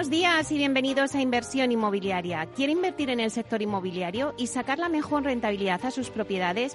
Buenos 0.00 0.18
días 0.18 0.50
y 0.50 0.56
bienvenidos 0.56 1.14
a 1.14 1.20
Inversión 1.20 1.72
Inmobiliaria. 1.72 2.46
¿Quiere 2.56 2.72
invertir 2.72 3.10
en 3.10 3.20
el 3.20 3.30
sector 3.30 3.60
inmobiliario 3.60 4.32
y 4.38 4.46
sacar 4.46 4.78
la 4.78 4.88
mejor 4.88 5.24
rentabilidad 5.24 5.84
a 5.84 5.90
sus 5.90 6.08
propiedades? 6.08 6.74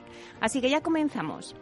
Así 0.39 0.61
que 0.61 0.69
ya 0.69 0.81
comenzamos. 0.81 1.55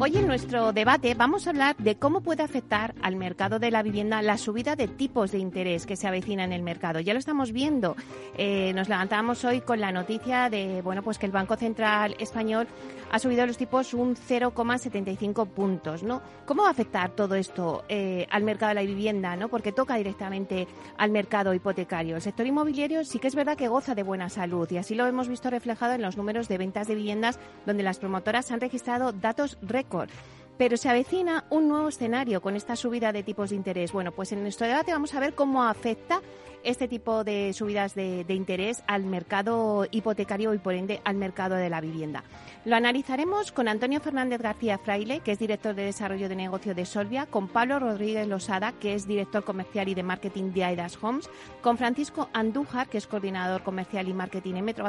Hoy 0.00 0.16
en 0.16 0.28
nuestro 0.28 0.72
debate 0.72 1.14
vamos 1.14 1.46
a 1.46 1.50
hablar 1.50 1.76
de 1.76 1.96
cómo 1.96 2.20
puede 2.20 2.44
afectar 2.44 2.94
al 3.02 3.16
mercado 3.16 3.58
de 3.58 3.72
la 3.72 3.82
vivienda 3.82 4.22
la 4.22 4.38
subida 4.38 4.76
de 4.76 4.86
tipos 4.86 5.32
de 5.32 5.38
interés 5.38 5.86
que 5.86 5.96
se 5.96 6.06
avecina 6.06 6.44
en 6.44 6.52
el 6.52 6.62
mercado. 6.62 7.00
Ya 7.00 7.14
lo 7.14 7.18
estamos 7.18 7.50
viendo. 7.50 7.96
Eh, 8.36 8.72
nos 8.74 8.88
levantamos 8.88 9.44
hoy 9.44 9.60
con 9.60 9.80
la 9.80 9.90
noticia 9.90 10.50
de 10.50 10.82
bueno 10.82 11.02
pues 11.02 11.18
que 11.18 11.26
el 11.26 11.32
Banco 11.32 11.56
Central 11.56 12.14
Español 12.20 12.68
ha 13.10 13.18
subido 13.18 13.44
los 13.44 13.56
tipos 13.56 13.92
un 13.92 14.14
0,75 14.14 15.48
puntos, 15.48 16.04
¿no? 16.04 16.22
¿Cómo 16.46 16.62
va 16.62 16.68
a 16.68 16.72
afectar 16.72 17.10
todo 17.10 17.34
esto 17.34 17.84
eh, 17.88 18.26
al 18.30 18.44
mercado 18.44 18.68
de 18.68 18.74
la 18.76 18.82
vivienda, 18.82 19.34
¿no? 19.34 19.48
Porque 19.48 19.72
toca 19.72 19.96
directamente 19.96 20.68
al 20.96 21.10
mercado 21.10 21.54
hipotecario. 21.54 22.14
El 22.14 22.22
sector 22.22 22.46
inmobiliario 22.46 23.02
sí 23.04 23.18
que 23.18 23.26
es 23.26 23.34
verdad 23.34 23.56
que 23.56 23.66
goza 23.66 23.96
de 23.96 24.04
buena 24.04 24.28
salud 24.28 24.70
y 24.70 24.76
así 24.76 24.94
lo 24.94 25.06
hemos 25.06 25.26
visto 25.28 25.50
reflejado 25.50 25.94
en 25.94 26.02
los 26.02 26.16
números 26.16 26.46
de 26.46 26.58
ventas 26.58 26.86
de 26.86 26.94
viviendas 26.94 27.40
donde 27.66 27.82
las 27.82 27.98
promotoras 27.98 28.52
han 28.52 28.60
registrado 28.60 29.10
datos 29.10 29.58
récord 29.60 29.87
record. 29.88 30.10
Pero 30.58 30.76
se 30.76 30.90
avecina 30.90 31.44
un 31.50 31.68
nuevo 31.68 31.88
escenario 31.88 32.42
con 32.42 32.56
esta 32.56 32.76
subida 32.76 33.12
de 33.12 33.22
tipos 33.22 33.50
de 33.50 33.56
interés. 33.56 33.92
Bueno, 33.92 34.12
pues 34.12 34.32
en 34.32 34.42
nuestro 34.42 34.66
debate 34.66 34.92
vamos 34.92 35.14
a 35.14 35.20
ver 35.20 35.34
cómo 35.34 35.64
afecta 35.64 36.20
este 36.64 36.88
tipo 36.88 37.24
de 37.24 37.52
subidas 37.52 37.94
de, 37.94 38.24
interés 38.28 38.82
al 38.86 39.04
mercado 39.04 39.86
hipotecario 39.90 40.52
y 40.54 40.58
por 40.58 40.74
ende 40.74 41.00
al 41.04 41.16
mercado 41.16 41.54
de 41.54 41.70
la 41.70 41.80
vivienda. 41.80 42.24
Lo 42.64 42.76
analizaremos 42.76 43.52
con 43.52 43.68
Antonio 43.68 44.00
Fernández 44.00 44.40
García 44.42 44.76
Fraile, 44.78 45.20
que 45.20 45.32
es 45.32 45.38
director 45.38 45.74
de 45.74 45.84
desarrollo 45.84 46.28
de 46.28 46.36
negocio 46.36 46.74
de 46.74 46.84
Solvia, 46.84 47.26
con 47.26 47.48
Pablo 47.48 47.78
Rodríguez 47.78 48.26
Losada, 48.26 48.72
que 48.72 48.94
es 48.94 49.06
director 49.06 49.44
comercial 49.44 49.88
y 49.88 49.94
de 49.94 50.02
marketing 50.02 50.52
de 50.52 50.64
Aidas 50.64 50.98
Homes, 51.00 51.30
con 51.62 51.78
Francisco 51.78 52.28
Andújar, 52.32 52.88
que 52.88 52.98
es 52.98 53.06
coordinador 53.06 53.62
comercial 53.62 54.08
y 54.08 54.12
marketing 54.12 54.54
en 54.54 54.64
Metro 54.64 54.84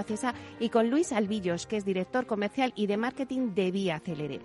y 0.59 0.69
con 0.69 0.89
Luis 0.89 1.11
Albillos, 1.11 1.67
que 1.67 1.77
es 1.77 1.85
director 1.85 2.25
comercial 2.25 2.73
y 2.75 2.88
de 2.88 2.97
marketing 2.97 3.53
de 3.53 3.71
Vía 3.71 3.99
Celere. 3.99 4.39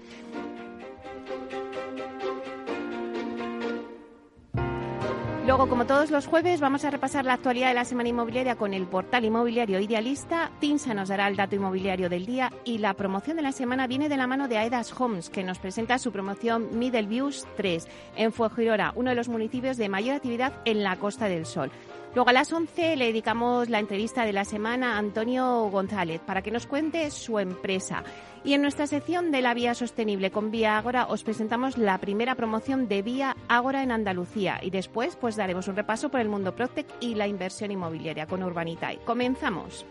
Luego, 5.47 5.69
como 5.69 5.85
todos 5.85 6.11
los 6.11 6.27
jueves, 6.27 6.61
vamos 6.61 6.87
a 6.87 6.91
repasar 6.91 7.27
la 7.27 7.35
actualidad 7.35 7.69
de 7.69 7.75
la 7.75 7.85
semana 7.85 8.09
inmobiliaria 8.09 8.57
con 8.57 8.73
el 8.73 8.87
portal 8.87 9.27
inmobiliario 9.27 9.79
Idealista. 9.79 10.51
Tinsa 10.59 10.95
nos 10.95 11.11
dará 11.11 11.29
el 11.29 11.37
dato 11.37 11.55
inmobiliario 11.55 12.09
del 12.09 12.25
día 12.25 12.51
y 12.65 12.79
la 12.79 12.95
promoción 12.95 13.37
de 13.37 13.43
la 13.43 13.53
semana 13.53 13.87
viene 13.87 14.09
de 14.09 14.17
la 14.17 14.27
mano 14.27 14.49
de 14.49 14.57
Aedas 14.57 14.99
Homes, 14.99 15.29
que 15.29 15.45
nos 15.45 15.59
presenta 15.59 15.99
su 15.99 16.13
promoción 16.13 16.79
Middle 16.79 17.09
Views 17.09 17.47
3 17.59 17.87
en 18.17 18.33
Fuengirola, 18.33 18.95
uno 18.97 19.11
de 19.11 19.17
los 19.17 19.29
municipios 19.29 19.77
de 19.77 19.91
mayor 19.91 20.17
actividad 20.17 20.55
en 20.65 20.83
la 20.83 20.97
Costa 20.97 21.29
del 21.29 21.45
Sol. 21.45 21.71
Luego 22.15 22.31
a 22.31 22.33
las 22.33 22.53
11 22.53 22.95
le 22.95 23.07
dedicamos 23.07 23.69
la 23.69 23.81
entrevista 23.81 24.25
de 24.25 24.33
la 24.33 24.45
semana 24.45 24.95
a 24.95 24.99
Antonio 24.99 25.69
González 25.69 26.21
para 26.25 26.43
que 26.43 26.53
nos 26.53 26.65
cuente 26.65 27.11
su 27.11 27.41
empresa. 27.41 28.05
Y 28.45 28.53
en 28.53 28.63
nuestra 28.63 28.87
sección 28.87 29.33
de 29.33 29.43
la 29.43 29.53
vía 29.53 29.75
sostenible 29.75 30.31
con 30.31 30.53
Vía 30.53 30.79
Ágora 30.79 31.07
os 31.07 31.25
presentamos 31.25 31.77
la 31.77 31.99
primera 31.99 32.37
promoción 32.37 32.87
de 32.87 33.03
Vía 33.03 33.37
Ágora 33.49 33.83
en 33.83 33.91
Andalucía 33.91 34.61
y 34.63 34.71
después 34.71 35.17
pues 35.17 35.34
daremos 35.37 35.69
un 35.69 35.77
repaso 35.77 36.11
por 36.11 36.21
el 36.21 36.29
mundo 36.29 36.55
Proctec 36.55 36.87
y 37.01 37.15
la 37.15 37.27
inversión 37.27 37.71
inmobiliaria 37.71 38.27
con 38.27 38.43
Urbanitae. 38.43 38.99
Comenzamos. 39.05 39.85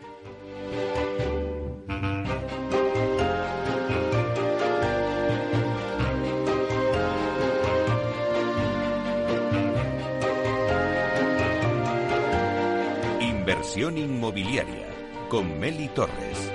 Inversión 13.20 13.98
inmobiliaria 13.98 14.88
con 15.30 15.60
Meli 15.60 15.88
Torres. 15.90 16.52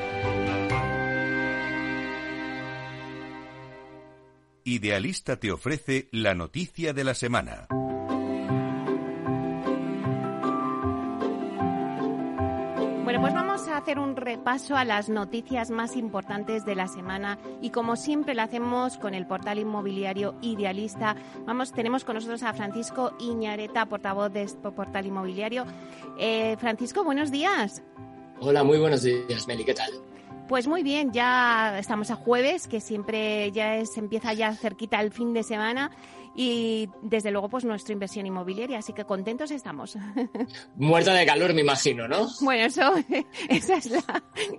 Idealista 4.65 5.37
te 5.37 5.50
ofrece 5.50 6.09
la 6.12 6.34
noticia 6.34 6.93
de 6.93 7.04
la 7.04 7.15
semana. 7.15 7.69
Bueno, 13.18 13.34
pues 13.34 13.46
vamos 13.46 13.66
a 13.66 13.76
hacer 13.76 13.98
un 13.98 14.14
repaso 14.14 14.76
a 14.76 14.84
las 14.84 15.08
noticias 15.08 15.72
más 15.72 15.96
importantes 15.96 16.64
de 16.64 16.76
la 16.76 16.86
semana 16.86 17.36
y 17.60 17.70
como 17.70 17.96
siempre 17.96 18.32
lo 18.32 18.42
hacemos 18.42 18.96
con 18.96 19.12
el 19.12 19.26
portal 19.26 19.58
inmobiliario 19.58 20.36
Idealista. 20.40 21.16
Vamos, 21.44 21.72
tenemos 21.72 22.04
con 22.04 22.14
nosotros 22.14 22.44
a 22.44 22.54
Francisco 22.54 23.14
Iñareta, 23.18 23.86
portavoz 23.86 24.32
de 24.32 24.42
este 24.42 24.70
portal 24.70 25.06
inmobiliario. 25.06 25.66
Eh, 26.16 26.56
Francisco, 26.60 27.02
buenos 27.02 27.32
días. 27.32 27.82
Hola, 28.38 28.62
muy 28.62 28.78
buenos 28.78 29.02
días, 29.02 29.48
Meli, 29.48 29.64
¿qué 29.64 29.74
tal? 29.74 29.90
Pues 30.46 30.68
muy 30.68 30.84
bien, 30.84 31.10
ya 31.12 31.76
estamos 31.76 32.12
a 32.12 32.14
jueves, 32.14 32.68
que 32.68 32.80
siempre 32.80 33.50
ya 33.50 33.78
es, 33.78 33.98
empieza 33.98 34.32
ya 34.32 34.54
cerquita 34.54 35.00
el 35.00 35.10
fin 35.10 35.34
de 35.34 35.42
semana 35.42 35.90
y 36.41 36.88
desde 37.03 37.32
luego 37.32 37.49
pues 37.49 37.65
nuestra 37.65 37.93
inversión 37.93 38.25
inmobiliaria, 38.25 38.78
así 38.78 38.93
que 38.93 39.04
contentos 39.04 39.50
estamos. 39.50 39.99
Muerta 40.76 41.12
de 41.12 41.26
calor, 41.26 41.53
me 41.53 41.62
imagino, 41.62 42.06
¿no? 42.06 42.28
Bueno, 42.43 42.66
eso 42.66 42.94
ese 43.49 43.75
es 43.75 43.91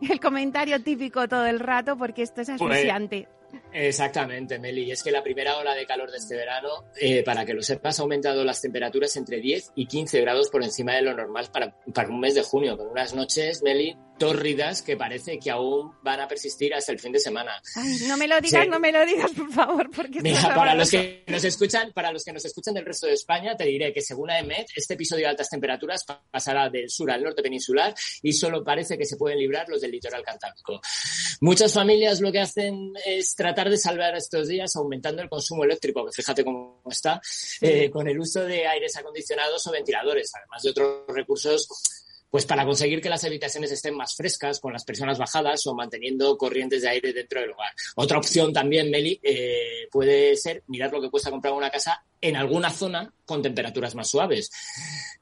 el 0.09 0.19
comentario 0.19 0.83
típico 0.83 1.25
todo 1.29 1.45
el 1.45 1.61
rato 1.61 1.97
porque 1.97 2.23
esto 2.23 2.41
es 2.41 2.49
pues, 2.57 2.61
asfixiante. 2.61 3.29
Exactamente, 3.71 4.59
Meli. 4.59 4.91
Es 4.91 5.01
que 5.03 5.11
la 5.11 5.23
primera 5.23 5.57
ola 5.57 5.73
de 5.73 5.85
calor 5.85 6.11
de 6.11 6.17
este 6.17 6.35
verano, 6.35 6.83
eh, 6.99 7.23
para 7.23 7.45
que 7.45 7.53
lo 7.53 7.61
sepas, 7.61 7.97
ha 7.97 8.03
aumentado 8.03 8.43
las 8.43 8.61
temperaturas 8.61 9.15
entre 9.15 9.39
10 9.39 9.71
y 9.75 9.85
15 9.85 10.19
grados 10.19 10.49
por 10.49 10.61
encima 10.63 10.95
de 10.95 11.03
lo 11.03 11.15
normal 11.15 11.47
para, 11.53 11.77
para 11.93 12.09
un 12.09 12.19
mes 12.19 12.35
de 12.35 12.43
junio, 12.43 12.77
con 12.77 12.87
unas 12.87 13.15
noches, 13.15 13.63
Meli, 13.63 13.95
tórridas 14.19 14.83
que 14.83 14.95
parece 14.95 15.39
que 15.39 15.49
aún 15.49 15.93
van 16.03 16.19
a 16.19 16.27
persistir 16.27 16.73
hasta 16.73 16.91
el 16.91 16.99
fin 16.99 17.11
de 17.11 17.19
semana. 17.19 17.59
Ay, 17.75 17.99
no 18.07 18.17
me 18.17 18.27
lo 18.27 18.39
digas, 18.39 18.67
no 18.67 18.79
me 18.79 18.91
lo 18.91 19.05
digas, 19.05 19.31
por 19.31 19.51
favor, 19.51 19.89
porque 19.89 20.21
Mira, 20.21 20.53
para 20.53 20.75
los 20.75 20.91
que 20.91 21.23
nos 21.27 21.43
escuchan, 21.43 21.91
para 21.93 22.11
los 22.11 22.23
que 22.23 22.33
nos 22.33 22.45
escuchan 22.45 22.73
del 22.75 22.85
resto 22.85 23.07
de 23.07 23.13
España, 23.13 23.55
te 23.55 23.63
diré 23.63 23.91
que 23.91 24.01
según 24.01 24.29
AEMET, 24.29 24.67
este 24.75 24.93
episodio 24.93 25.23
de 25.23 25.29
altas 25.29 25.49
temperaturas 25.49 26.05
pasará 26.29 26.69
del 26.69 26.89
sur 26.89 27.09
al 27.09 27.23
norte 27.23 27.41
peninsular 27.41 27.95
y 28.21 28.33
solo 28.33 28.63
parece 28.63 28.97
que 28.97 29.05
se 29.05 29.17
pueden 29.17 29.39
librar 29.39 29.67
los 29.69 29.81
del 29.81 29.91
litoral 29.91 30.23
cantábrico. 30.23 30.81
Muchas 31.41 31.73
familias 31.73 32.21
lo 32.21 32.31
que 32.31 32.41
hacen 32.41 32.91
es 33.05 33.33
tratar 33.33 33.69
de 33.69 33.77
salvar 33.77 34.15
estos 34.15 34.47
días 34.49 34.75
aumentando 34.75 35.21
el 35.21 35.29
consumo 35.29 35.63
eléctrico, 35.63 36.05
que 36.05 36.11
fíjate 36.11 36.43
cómo 36.43 36.83
está, 36.91 37.21
eh, 37.61 37.89
con 37.89 38.07
el 38.07 38.19
uso 38.19 38.43
de 38.43 38.67
aires 38.67 38.95
acondicionados 38.97 39.65
o 39.65 39.71
ventiladores, 39.71 40.29
además 40.35 40.61
de 40.61 40.69
otros 40.71 41.03
recursos 41.07 41.67
Pues 42.29 42.45
para 42.45 42.65
conseguir 42.65 43.01
que 43.01 43.09
las 43.09 43.23
habitaciones 43.23 43.71
estén 43.71 43.95
más 43.95 44.15
frescas, 44.15 44.59
con 44.59 44.73
las 44.73 44.83
personas 44.83 45.17
bajadas 45.17 45.65
o 45.67 45.73
manteniendo 45.73 46.37
corrientes 46.37 46.81
de 46.81 46.89
aire 46.89 47.13
dentro 47.13 47.41
del 47.41 47.51
hogar. 47.51 47.71
Otra 47.95 48.17
opción 48.17 48.53
también, 48.53 48.89
Meli, 48.89 49.19
eh, 49.23 49.87
puede 49.91 50.35
ser 50.35 50.63
mirar 50.67 50.91
lo 50.91 51.01
que 51.01 51.09
cuesta 51.09 51.31
comprar 51.31 51.53
una 51.53 51.69
casa 51.69 52.03
en 52.21 52.35
alguna 52.35 52.69
zona 52.69 53.13
con 53.25 53.41
temperaturas 53.41 53.93
más 53.95 54.09
suaves. 54.09 54.49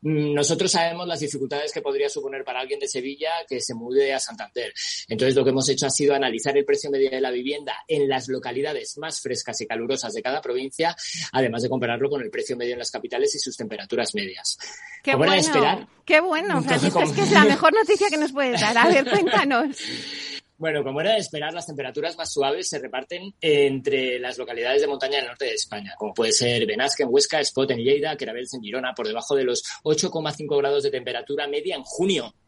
Nosotros 0.01 0.71
sabemos 0.71 1.07
las 1.07 1.19
dificultades 1.19 1.73
que 1.73 1.81
podría 1.81 2.07
suponer 2.07 2.43
para 2.43 2.61
alguien 2.61 2.79
de 2.79 2.87
Sevilla 2.87 3.31
que 3.47 3.59
se 3.59 3.73
mude 3.73 4.13
a 4.13 4.19
Santander. 4.19 4.73
Entonces, 5.07 5.35
lo 5.35 5.43
que 5.43 5.49
hemos 5.49 5.67
hecho 5.67 5.87
ha 5.87 5.89
sido 5.89 6.15
analizar 6.15 6.57
el 6.57 6.63
precio 6.63 6.89
medio 6.89 7.09
de 7.09 7.19
la 7.19 7.31
vivienda 7.31 7.73
en 7.87 8.07
las 8.07 8.27
localidades 8.29 8.97
más 8.97 9.21
frescas 9.21 9.59
y 9.61 9.67
calurosas 9.67 10.13
de 10.13 10.21
cada 10.21 10.41
provincia, 10.41 10.95
además 11.33 11.63
de 11.63 11.69
compararlo 11.69 12.09
con 12.09 12.21
el 12.21 12.29
precio 12.29 12.55
medio 12.55 12.73
en 12.73 12.79
las 12.79 12.91
capitales 12.91 13.35
y 13.35 13.39
sus 13.39 13.57
temperaturas 13.57 14.15
medias. 14.15 14.57
Qué 15.03 15.15
bueno, 15.15 15.33
esperar, 15.33 15.87
qué 16.05 16.21
bueno, 16.21 16.61
Francisco, 16.61 17.01
es 17.03 17.11
que 17.11 17.21
es 17.21 17.31
la 17.31 17.45
mejor 17.45 17.73
noticia 17.73 18.09
que 18.09 18.17
nos 18.17 18.31
puedes 18.31 18.61
dar. 18.61 18.77
A 18.77 18.87
ver, 18.87 19.09
cuéntanos. 19.09 19.75
Bueno, 20.57 20.83
como 20.83 21.01
era 21.01 21.13
de 21.13 21.19
esperar, 21.19 21.53
las 21.53 21.67
temperaturas 21.67 22.17
más 22.17 22.33
suaves 22.33 22.67
se 22.67 22.79
reparten 22.79 23.31
entre 23.39 24.17
las 24.17 24.39
localidades 24.39 24.81
de 24.81 24.87
montaña 24.87 25.17
del 25.17 25.27
norte 25.27 25.45
de 25.45 25.53
España, 25.53 25.93
como 25.97 26.15
puede 26.15 26.31
ser 26.31 26.65
Benasque 26.65 27.03
en 27.03 27.09
Huesca, 27.11 27.39
Spot 27.39 27.69
en 27.69 27.77
Lleida, 27.77 28.17
Querabels 28.17 28.55
en 28.55 28.61
Girona, 28.61 28.93
por 28.95 29.07
debajo 29.07 29.35
de 29.35 29.43
los 29.43 29.61
8,5 29.83 30.57
grados 30.57 30.83
de 30.83 30.89
temperatura 30.89 31.47
media 31.47 31.75
en 31.75 31.83
junio. 31.83 32.33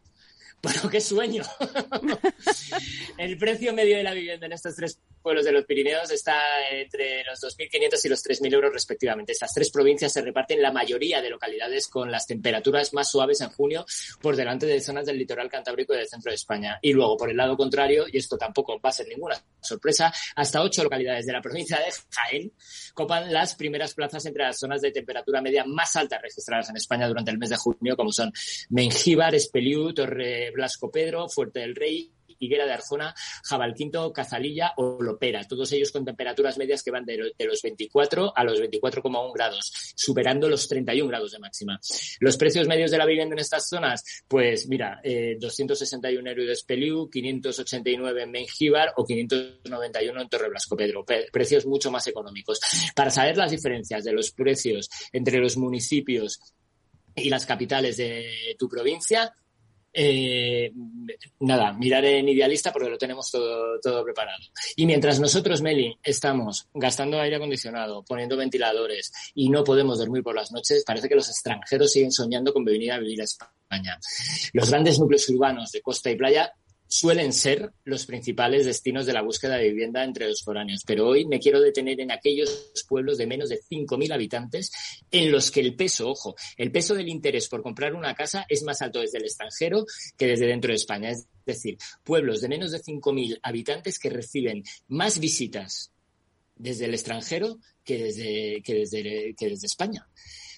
Bueno, 0.61 0.89
qué 0.89 1.00
sueño. 1.00 1.41
el 3.17 3.38
precio 3.38 3.73
medio 3.73 3.95
de 3.95 4.03
la 4.03 4.13
vivienda 4.13 4.45
en 4.45 4.51
estos 4.51 4.75
tres 4.75 5.00
pueblos 5.19 5.45
de 5.45 5.51
los 5.51 5.66
Pirineos 5.66 6.12
está 6.12 6.38
entre 6.71 7.24
los 7.24 7.42
2.500 7.42 8.06
y 8.06 8.10
los 8.10 8.24
3.000 8.24 8.54
euros 8.54 8.74
respectivamente. 8.74 9.31
Estas 9.31 9.54
tres 9.54 9.69
provincias 9.71 10.13
se 10.13 10.21
reparten 10.21 10.62
la 10.62 10.71
mayoría 10.71 11.21
de 11.21 11.30
localidades 11.30 11.88
con 11.88 12.12
las 12.12 12.25
temperaturas 12.25 12.94
más 12.94 13.10
suaves 13.10 13.42
en 13.42 13.50
junio 13.50 13.86
por 14.21 14.36
delante 14.36 14.66
de 14.66 14.81
zonas 14.81 15.06
del 15.06 15.18
litoral 15.18 15.50
cantábrico 15.50 15.94
y 15.94 15.98
del 15.98 16.07
centro 16.07 16.31
de 16.31 16.36
España. 16.36 16.80
Y 16.81 16.94
luego, 16.94 17.18
por 17.18 17.30
el 17.30 17.38
lado 17.38 17.57
contrario, 17.57 18.06
y 18.12 18.18
esto 18.18 18.38
tampoco 18.38 18.80
va 18.80 18.89
a 18.89 18.94
ser 18.94 19.07
ninguna 19.07 19.42
sorpresa, 19.62 20.13
hasta 20.36 20.62
ocho 20.62 20.83
localidades 20.83 21.25
de 21.25 21.33
la 21.33 21.42
provincia 21.42 21.77
de 21.77 21.92
Jaén 22.10 22.54
copan 22.94 23.31
las 23.31 23.56
primeras 23.56 23.94
plazas 23.94 24.25
entre 24.25 24.44
las 24.44 24.60
zonas 24.60 24.81
de 24.81 24.92
temperatura 24.92 25.42
media 25.42 25.63
más 25.66 25.95
altas 25.95 26.21
registradas 26.21 26.69
en 26.69 26.77
España 26.77 27.07
durante 27.07 27.31
el 27.31 27.38
mes 27.38 27.50
de 27.50 27.57
junio, 27.57 27.95
como 27.95 28.12
son 28.12 28.31
Mengíbar, 28.69 29.36
Espeliú, 29.36 29.94
Torre 29.94 30.51
Blasco 30.51 30.92
Pedro, 30.92 31.27
Fuerte 31.30 31.60
del 31.60 31.75
Rey, 31.75 32.12
Higuera 32.39 32.65
de 32.65 32.74
Arjona, 32.74 33.13
Jabalquinto, 33.44 34.12
Cazalilla 34.13 34.74
o 34.77 35.01
Lopera, 35.01 35.44
todos 35.44 35.71
ellos 35.71 35.91
con 35.91 36.06
temperaturas 36.06 36.57
medias 36.57 36.83
que 36.83 36.91
van 36.91 37.06
de, 37.06 37.33
los 37.39 37.62
24 37.62 38.33
a 38.36 38.44
los 38.44 38.59
24,1 38.59 39.33
grados, 39.33 39.94
superando 39.95 40.50
los 40.50 40.68
31 40.68 41.07
grados 41.07 41.31
de 41.31 41.39
máxima. 41.39 41.80
Los 42.19 42.38
precios 42.38 42.68
medios 42.68 42.91
de 42.91 42.97
la 42.97 43.06
vivienda 43.06 43.33
en 43.33 43.39
estas 43.39 43.68
zonas, 43.68 44.24
pues 44.27 44.68
mira, 44.68 45.00
eh, 45.03 45.38
261 45.39 46.30
euros 46.30 46.45
de 46.45 46.53
Espeliú, 46.53 47.09
589 47.09 48.24
en 48.24 48.31
Mengíbar 48.31 48.94
o 48.97 49.06
591 49.06 50.21
en 50.21 50.30
Torre 50.30 50.50
Blasco 50.50 50.75
Pedro, 50.75 51.06
precios 51.31 51.65
mucho 51.65 51.92
más 51.92 52.07
económicos. 52.07 52.59
Para 52.95 53.12
saber 53.12 53.38
las 53.38 53.51
diferencias 53.51 54.03
de 54.03 54.13
los 54.13 54.31
precios 54.31 54.89
entre 55.12 55.39
los 55.39 55.57
municipios 55.57 56.39
y 57.15 57.30
las 57.30 57.45
capitales 57.45 57.97
de 57.97 58.56
tu 58.57 58.69
provincia, 58.69 59.33
eh, 59.94 60.71
nada, 61.39 61.74
mirar 61.74 62.06
en 62.06 62.30
Idealista 62.30 62.71
porque 62.71 62.89
lo 62.89 62.97
tenemos 62.97 63.30
todo, 63.31 63.80
todo 63.81 64.03
preparado. 64.03 64.44
Y 64.75 64.86
mientras 64.86 65.19
nosotros, 65.19 65.62
Meli, 65.62 65.97
estamos 66.03 66.68
gastando 66.74 67.19
aire 67.19 67.38
acondicionado, 67.38 68.03
poniendo 68.03 68.38
ventiladores 68.38 69.12
y 69.33 69.50
no 69.50 69.63
podemos 69.63 69.97
dormir 70.00 70.24
por 70.24 70.36
las 70.36 70.51
noches, 70.51 70.83
parece 70.86 71.09
que 71.09 71.15
los 71.15 71.30
extranjeros 71.30 71.91
siguen 71.91 72.12
soñando 72.12 72.53
con 72.53 72.63
venir 72.63 72.91
a 72.91 73.00
vivir 73.00 73.21
a 73.21 73.25
España. 73.25 74.00
Los 74.53 74.69
grandes 74.69 75.00
núcleos 75.00 75.27
urbanos 75.30 75.71
de 75.71 75.81
costa 75.81 76.12
y 76.12 76.15
playa 76.15 76.53
suelen 76.89 77.33
ser 77.33 77.71
los 77.83 78.07
principales 78.07 78.65
destinos 78.65 79.06
de 79.06 79.13
la 79.13 79.21
búsqueda 79.21 79.57
de 79.57 79.69
vivienda 79.69 80.03
entre 80.03 80.27
los 80.27 80.44
foráneos. 80.44 80.83
Pero 80.86 81.07
hoy 81.07 81.25
me 81.25 81.39
quiero 81.39 81.62
detener 81.62 82.01
en 82.01 82.12
aquellos 82.12 82.74
pueblos 82.88 83.19
de 83.19 83.27
menos 83.27 83.50
de 83.50 83.59
5.000 83.62 84.12
habitantes 84.12 84.71
en 85.12 85.31
los 85.31 85.51
que 85.51 85.59
el 85.59 85.75
peso, 85.75 86.09
ojo, 86.09 86.36
el 86.57 86.71
peso 86.71 86.95
del 86.95 87.07
interés 87.07 87.47
por 87.47 87.62
comprar 87.62 87.94
una 87.94 88.15
casa 88.15 88.45
es 88.50 88.63
más 88.63 88.81
alto 88.81 89.00
desde 89.00 89.19
el 89.19 89.25
extranjero 89.25 89.86
que 90.18 90.25
desde 90.25 90.47
dentro 90.47 90.69
de 90.69 90.77
España. 90.77 91.12
Es 91.12 91.27
decir, 91.45 91.77
pueblos 92.03 92.41
de 92.41 92.50
menos 92.50 92.71
de 92.71 92.80
5.000 92.80 93.39
habitantes 93.44 94.00
que 94.00 94.09
reciben 94.09 94.63
más 94.88 95.19
visitas 95.19 95.92
desde 96.56 96.85
el 96.85 96.94
extranjero 96.95 97.59
que 97.85 98.00
desde, 98.00 98.62
que 98.63 98.74
desde, 98.74 99.35
que 99.38 99.50
desde 99.50 99.68
España. 99.68 100.07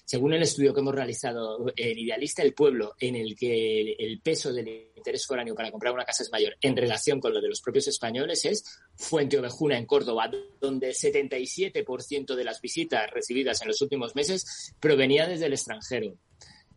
Según 0.04 0.34
el 0.34 0.42
estudio 0.42 0.74
que 0.74 0.80
hemos 0.80 0.94
realizado 0.94 1.72
en 1.76 1.98
Idealista, 1.98 2.42
el 2.42 2.54
pueblo 2.54 2.94
en 2.98 3.16
el 3.16 3.36
que 3.36 3.94
el 3.98 4.20
peso 4.20 4.52
del 4.52 4.90
interés 4.96 5.26
foráneo 5.26 5.54
para 5.54 5.70
comprar 5.70 5.94
una 5.94 6.04
casa 6.04 6.22
es 6.22 6.30
mayor 6.30 6.56
en 6.60 6.76
relación 6.76 7.20
con 7.20 7.32
lo 7.32 7.40
de 7.40 7.48
los 7.48 7.60
propios 7.60 7.88
españoles 7.88 8.44
es 8.44 8.64
Fuente 8.94 9.38
Ovejuna 9.38 9.78
en 9.78 9.86
Córdoba, 9.86 10.30
donde 10.60 10.88
el 10.88 10.94
77% 10.94 12.34
de 12.34 12.44
las 12.44 12.60
visitas 12.60 13.10
recibidas 13.10 13.62
en 13.62 13.68
los 13.68 13.80
últimos 13.80 14.14
meses 14.14 14.74
provenía 14.80 15.26
desde 15.26 15.46
el 15.46 15.54
extranjero. 15.54 16.16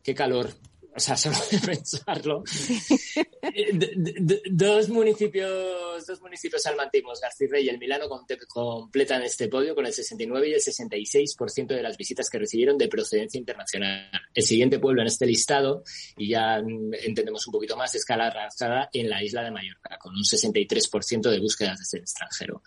Qué 0.04 0.14
calor 0.14 0.52
o 0.96 1.00
sea, 1.00 1.18
solo 1.18 1.36
de 1.52 1.60
pensarlo. 1.60 2.44
dos 4.50 4.90
municipios, 4.90 6.06
dos 6.06 6.22
municipios 6.22 6.62
salmantinos, 6.62 7.20
García 7.20 7.60
y 7.60 7.70
el 7.70 7.78
Milano, 7.78 8.08
completan 8.48 9.24
este 9.24 9.50
podio 9.50 9.76
con 9.76 9.86
el 9.86 9.94
69 9.94 10.50
y 10.50 10.54
el 10.54 10.62
66% 10.62 11.68
de 11.68 11.82
las 11.82 11.98
visitas 11.98 12.30
que 12.30 12.40
recibieron 12.40 12.78
de 12.78 12.88
procedencia 12.88 13.38
internacional. 13.38 14.10
El 14.34 14.44
siguiente 14.44 14.80
pueblo 14.80 15.02
en 15.02 15.08
este 15.08 15.26
listado, 15.26 15.84
y 16.18 16.30
ya 16.30 16.58
entendemos 16.58 17.46
un 17.48 17.52
poquito 17.52 17.76
más, 17.76 17.94
es 17.96 18.06
Cala 18.06 18.50
en 18.94 19.10
la 19.10 19.24
isla 19.24 19.44
de 19.44 19.52
Mallorca, 19.52 19.98
con 20.00 20.14
un 20.14 20.24
63% 20.24 21.30
de 21.30 21.40
búsquedas 21.40 21.80
desde 21.80 21.98
el 21.98 22.04
extranjero. 22.04 22.62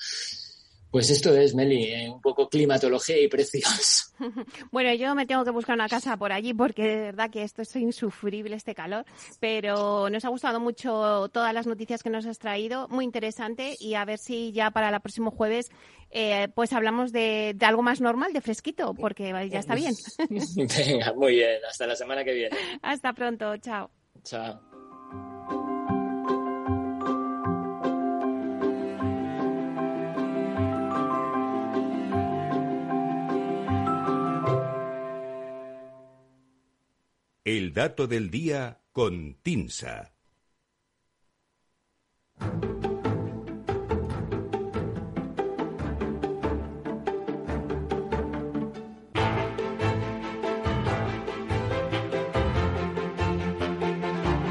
Pues 0.90 1.10
esto 1.10 1.36
es, 1.36 1.54
Meli, 1.54 1.84
eh, 1.84 2.10
un 2.10 2.20
poco 2.20 2.48
climatología 2.48 3.20
y 3.20 3.28
precios. 3.28 4.14
bueno, 4.72 4.92
yo 4.94 5.14
me 5.14 5.26
tengo 5.26 5.44
que 5.44 5.50
buscar 5.50 5.74
una 5.74 5.88
casa 5.88 6.16
por 6.16 6.32
allí 6.32 6.54
porque 6.54 6.82
de 6.82 6.96
verdad 6.96 7.30
que 7.30 7.42
esto 7.42 7.62
es 7.62 7.76
insufrible, 7.76 8.56
este 8.56 8.74
calor. 8.74 9.04
Pero 9.40 10.08
nos 10.10 10.24
ha 10.24 10.28
gustado 10.28 10.60
mucho 10.60 11.28
todas 11.32 11.52
las 11.52 11.66
noticias 11.66 12.02
que 12.02 12.10
nos 12.10 12.26
has 12.26 12.38
traído, 12.38 12.88
muy 12.88 13.04
interesante. 13.04 13.76
Y 13.78 13.94
a 13.94 14.04
ver 14.04 14.18
si 14.18 14.52
ya 14.52 14.70
para 14.70 14.88
el 14.88 15.00
próximo 15.00 15.30
jueves 15.30 15.70
eh, 16.10 16.48
pues 16.54 16.72
hablamos 16.72 17.12
de, 17.12 17.52
de, 17.54 17.66
algo 17.66 17.82
más 17.82 18.00
normal, 18.00 18.32
de 18.32 18.40
fresquito, 18.40 18.94
porque 18.94 19.30
ya 19.50 19.58
está 19.58 19.74
bien. 19.74 19.94
Venga, 20.28 21.12
muy 21.14 21.32
bien. 21.32 21.58
Hasta 21.68 21.86
la 21.86 21.96
semana 21.96 22.24
que 22.24 22.32
viene. 22.32 22.56
Hasta 22.82 23.12
pronto. 23.12 23.56
Chao. 23.58 23.90
Chao. 24.24 24.60
El 37.50 37.72
dato 37.72 38.06
del 38.06 38.30
día 38.30 38.78
con 38.92 39.38
Tinsa. 39.42 40.12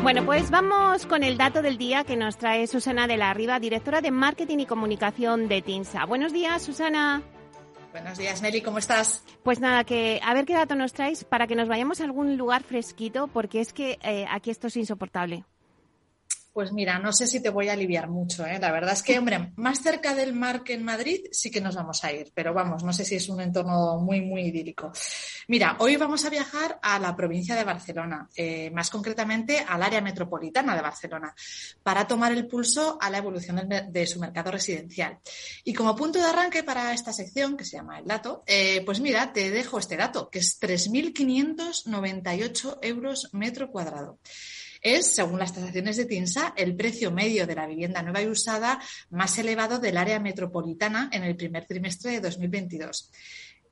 Bueno, 0.01 0.25
pues 0.25 0.49
vamos 0.49 1.05
con 1.05 1.23
el 1.23 1.37
dato 1.37 1.61
del 1.61 1.77
día 1.77 2.03
que 2.03 2.15
nos 2.15 2.39
trae 2.39 2.65
Susana 2.65 3.05
de 3.05 3.17
la 3.17 3.31
Riva, 3.35 3.59
directora 3.59 4.01
de 4.01 4.09
Marketing 4.09 4.57
y 4.57 4.65
Comunicación 4.65 5.47
de 5.47 5.61
TINSA. 5.61 6.05
Buenos 6.05 6.33
días, 6.33 6.63
Susana. 6.63 7.21
Buenos 7.97 8.19
días, 8.19 8.43
Nelly, 8.43 8.61
¿cómo 8.61 8.77
estás? 8.77 9.23
Pues 9.41 9.59
nada, 9.59 9.83
que 9.83 10.19
a 10.23 10.35
ver 10.35 10.45
qué 10.45 10.53
dato 10.53 10.75
nos 10.75 10.93
traes 10.93 11.23
para 11.23 11.47
que 11.47 11.55
nos 11.55 11.67
vayamos 11.67 11.99
a 11.99 12.03
algún 12.03 12.37
lugar 12.37 12.61
fresquito, 12.61 13.27
porque 13.27 13.59
es 13.59 13.73
que 13.73 13.97
eh, 14.03 14.27
aquí 14.29 14.51
esto 14.51 14.67
es 14.67 14.77
insoportable. 14.77 15.45
Pues 16.57 16.73
mira, 16.73 16.97
no 16.97 17.13
sé 17.13 17.27
si 17.27 17.39
te 17.39 17.51
voy 17.51 17.69
a 17.69 17.73
aliviar 17.73 18.09
mucho. 18.09 18.43
¿eh? 18.43 18.57
La 18.59 18.71
verdad 18.71 18.93
es 18.93 19.03
que, 19.03 19.19
hombre, 19.19 19.51
más 19.57 19.79
cerca 19.79 20.15
del 20.15 20.33
mar 20.33 20.63
que 20.63 20.73
en 20.73 20.83
Madrid 20.83 21.27
sí 21.31 21.51
que 21.51 21.61
nos 21.61 21.75
vamos 21.75 22.03
a 22.03 22.11
ir, 22.11 22.31
pero 22.33 22.51
vamos, 22.51 22.83
no 22.83 22.91
sé 22.93 23.05
si 23.05 23.13
es 23.13 23.29
un 23.29 23.41
entorno 23.41 23.99
muy, 23.99 24.21
muy 24.21 24.45
idílico. 24.45 24.91
Mira, 25.49 25.75
hoy 25.77 25.97
vamos 25.97 26.25
a 26.25 26.31
viajar 26.31 26.79
a 26.81 26.97
la 26.97 27.15
provincia 27.15 27.55
de 27.55 27.63
Barcelona, 27.63 28.27
eh, 28.35 28.71
más 28.71 28.89
concretamente 28.89 29.59
al 29.59 29.83
área 29.83 30.01
metropolitana 30.01 30.75
de 30.75 30.81
Barcelona, 30.81 31.35
para 31.83 32.07
tomar 32.07 32.31
el 32.31 32.47
pulso 32.47 32.97
a 32.99 33.11
la 33.11 33.19
evolución 33.19 33.61
de 33.91 34.07
su 34.07 34.19
mercado 34.19 34.49
residencial. 34.49 35.19
Y 35.63 35.75
como 35.75 35.95
punto 35.95 36.17
de 36.17 36.25
arranque 36.25 36.63
para 36.63 36.91
esta 36.91 37.13
sección, 37.13 37.55
que 37.55 37.65
se 37.65 37.77
llama 37.77 37.99
el 37.99 38.05
dato, 38.05 38.41
eh, 38.47 38.81
pues 38.83 38.99
mira, 38.99 39.31
te 39.31 39.51
dejo 39.51 39.77
este 39.77 39.95
dato, 39.95 40.27
que 40.31 40.39
es 40.39 40.59
3.598 40.59 42.79
euros 42.81 43.29
metro 43.33 43.69
cuadrado 43.69 44.17
es, 44.96 45.13
según 45.13 45.39
las 45.39 45.53
tasaciones 45.53 45.98
de 45.98 46.06
TINSA, 46.06 46.53
el 46.56 46.75
precio 46.75 47.12
medio 47.12 47.46
de 47.46 47.56
la 47.56 47.67
vivienda 47.67 48.01
nueva 48.01 48.22
y 48.22 48.27
usada 48.27 48.79
más 49.10 49.38
elevado 49.38 49.79
del 49.79 49.98
área 49.98 50.20
metropolitana 50.20 51.10
en 51.12 51.24
el 51.24 51.36
primer 51.36 51.65
trimestre 51.65 52.12
de 52.12 52.22
2022. 52.22 53.12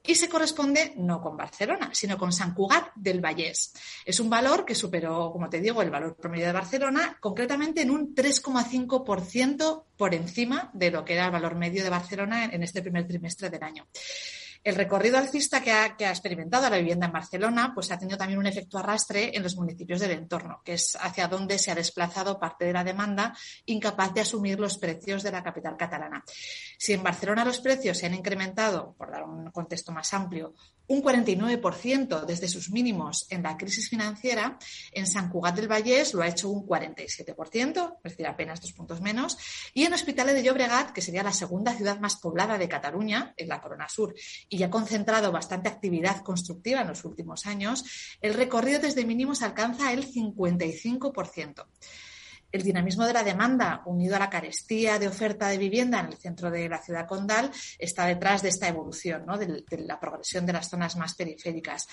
y 0.08 0.14
se 0.14 0.30
corresponde 0.30 0.94
no 0.98 1.20
con 1.20 1.36
Barcelona, 1.36 1.90
sino 1.92 2.16
con 2.16 2.32
San 2.32 2.54
Cugat 2.54 2.94
del 2.96 3.22
Vallés. 3.22 3.74
Es 4.06 4.20
un 4.20 4.30
valor 4.30 4.64
que 4.64 4.76
superó, 4.76 5.32
como 5.32 5.50
te 5.50 5.60
digo, 5.60 5.82
el 5.82 5.90
valor 5.90 6.16
promedio 6.16 6.46
de 6.46 6.52
Barcelona, 6.52 7.18
concretamente 7.20 7.82
en 7.82 7.90
un 7.90 8.14
3,5% 8.14 9.86
por 9.98 10.14
encima 10.14 10.70
de 10.76 10.92
lo 10.92 11.04
que 11.04 11.14
era 11.14 11.26
el 11.26 11.32
valor 11.32 11.56
medio 11.56 11.84
de 11.84 11.90
Barcelona 11.90 12.46
en 12.46 12.62
este 12.62 12.84
primer 12.84 13.08
trimestre 13.08 13.50
del 13.50 13.64
año. 13.64 13.88
El 14.66 14.74
recorrido 14.74 15.20
alcista 15.20 15.62
que 15.62 15.72
ha, 15.72 16.10
experimentado 16.10 16.68
la 16.68 16.78
vivienda 16.78 17.06
en 17.06 17.12
Barcelona 17.12 17.72
pues 17.76 17.92
ha 17.92 18.00
tenido 18.00 18.18
también 18.18 18.40
un 18.40 18.48
efecto 18.48 18.80
arrastre 18.80 19.30
en 19.38 19.44
los 19.44 19.56
municipios 19.58 20.00
del 20.00 20.10
entorno, 20.10 20.64
que 20.66 20.74
es 20.74 20.98
hacia 21.00 21.28
donde 21.28 21.60
se 21.60 21.70
ha 21.70 21.76
desplazado 21.76 22.40
parte 22.40 22.66
de 22.66 22.74
la 22.74 22.84
demanda, 22.84 23.38
incapaz 23.68 24.12
de 24.16 24.22
asumir 24.22 24.60
los 24.60 24.80
precios 24.80 25.22
de 25.22 25.32
la 25.32 25.44
capital 25.44 25.78
catalana. 25.78 26.24
Si 26.80 26.94
en 26.94 27.04
Barcelona 27.04 27.46
los 27.46 27.60
precios 27.60 28.00
se 28.00 28.08
han 28.08 28.16
incrementado, 28.16 28.96
por 28.98 29.12
dar 29.12 29.22
un 29.22 29.52
contexto 29.52 29.92
más 29.92 30.12
amplio, 30.16 30.56
un 30.88 31.02
49% 31.02 32.26
desde 32.26 32.48
sus 32.48 32.70
mínimos 32.70 33.28
en 33.30 33.44
la 33.44 33.58
crisis 33.58 33.90
financiera, 33.90 34.58
en 34.92 35.08
San 35.08 35.30
Cugat 35.30 35.56
del 35.56 35.72
Vallés 35.72 36.14
lo 36.14 36.22
ha 36.22 36.28
hecho 36.28 36.50
un 36.50 36.66
47%, 36.66 37.98
es 38.04 38.12
decir, 38.12 38.28
apenas 38.28 38.62
dos 38.62 38.74
puntos 38.74 39.02
menos, 39.02 39.38
y 39.74 39.84
en 39.84 39.94
Hospitalet 39.94 40.36
de 40.36 40.44
Llobregat, 40.44 40.92
que 40.92 41.02
sería 41.02 41.24
la 41.24 41.34
segunda 41.34 41.74
ciudad 41.74 42.00
más 42.00 42.18
poblada 42.18 42.58
de 42.58 42.70
Cataluña, 42.70 43.34
en 43.38 43.48
la 43.48 43.62
Corona 43.62 43.90
Sur, 43.90 44.16
y 44.50 44.62
ha 44.64 44.70
concentrado 44.70 45.32
bastante 45.32 45.70
actividad 45.70 46.22
constructiva 46.22 46.82
en 46.82 46.88
los 46.88 47.06
últimos 47.06 47.46
años, 47.46 47.86
el 48.22 48.34
recorrido 48.34 48.80
desde 48.80 49.06
mínimos 49.06 49.42
alcanza 49.42 49.94
el 49.94 50.12
55%. 50.12 51.66
El 52.56 52.64
dinamismo 52.64 53.06
de 53.06 53.12
la 53.12 53.22
demanda, 53.22 53.82
unido 53.84 54.16
a 54.16 54.20
la 54.20 54.30
carestía 54.30 54.98
de 54.98 55.10
oferta 55.10 55.50
de 55.50 55.58
vivienda 55.58 56.00
en 56.00 56.06
el 56.06 56.16
centro 56.16 56.50
de 56.50 56.70
la 56.70 56.82
ciudad 56.82 57.06
condal, 57.06 57.52
está 57.78 58.06
detrás 58.06 58.44
de 58.44 58.48
esta 58.48 58.70
evolución, 58.70 59.26
de, 59.38 59.66
la 59.80 60.00
progresión 60.00 60.46
de 60.46 60.54
las 60.54 60.70
zonas 60.70 60.96
más 60.96 61.16
periféricas. 61.16 61.86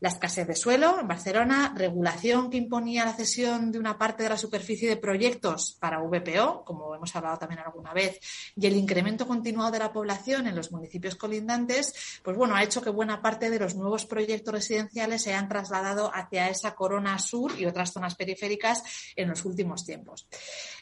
La 0.00 0.10
escasez 0.10 0.46
de 0.46 0.54
suelo 0.54 1.00
en 1.00 1.08
Barcelona, 1.08 1.72
regulación 1.74 2.50
que 2.50 2.58
imponía 2.58 3.06
la 3.06 3.14
cesión 3.14 3.72
de 3.72 3.78
una 3.78 3.96
parte 3.96 4.24
de 4.24 4.28
la 4.28 4.36
superficie 4.36 4.86
de 4.86 4.98
proyectos 4.98 5.78
para 5.80 6.02
VPO, 6.02 6.62
como 6.66 6.94
hemos 6.94 7.16
hablado 7.16 7.38
también 7.38 7.60
alguna 7.60 7.94
vez, 7.94 8.20
y 8.54 8.66
el 8.66 8.76
incremento 8.76 9.26
continuado 9.26 9.70
de 9.70 9.78
la 9.78 9.94
población 9.94 10.46
en 10.46 10.54
los 10.54 10.72
municipios 10.72 11.16
colindantes, 11.16 12.20
pues 12.22 12.36
bueno, 12.36 12.54
ha 12.54 12.62
hecho 12.62 12.82
que 12.82 12.90
buena 12.90 13.22
parte 13.22 13.48
de 13.48 13.58
los 13.58 13.76
nuevos 13.76 14.04
proyectos 14.04 14.52
residenciales 14.52 15.22
se 15.22 15.30
hayan 15.30 15.48
trasladado 15.48 16.10
hacia 16.12 16.50
esa 16.50 16.74
corona 16.74 17.18
sur 17.18 17.58
y 17.58 17.64
otras 17.64 17.94
zonas 17.94 18.14
periféricas 18.14 18.82
en 19.16 19.30
los 19.30 19.46
últimos 19.46 19.86
tiempos. 19.86 20.01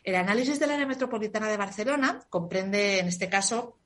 El 0.04 0.14
análisis 0.14 0.58
del 0.60 0.70
área 0.70 0.86
metropolitana 0.86 1.48
de 1.48 1.56
Barcelona 1.56 2.20
comprende, 2.28 3.00
en 3.00 3.08
este 3.08 3.28
caso, 3.28 3.79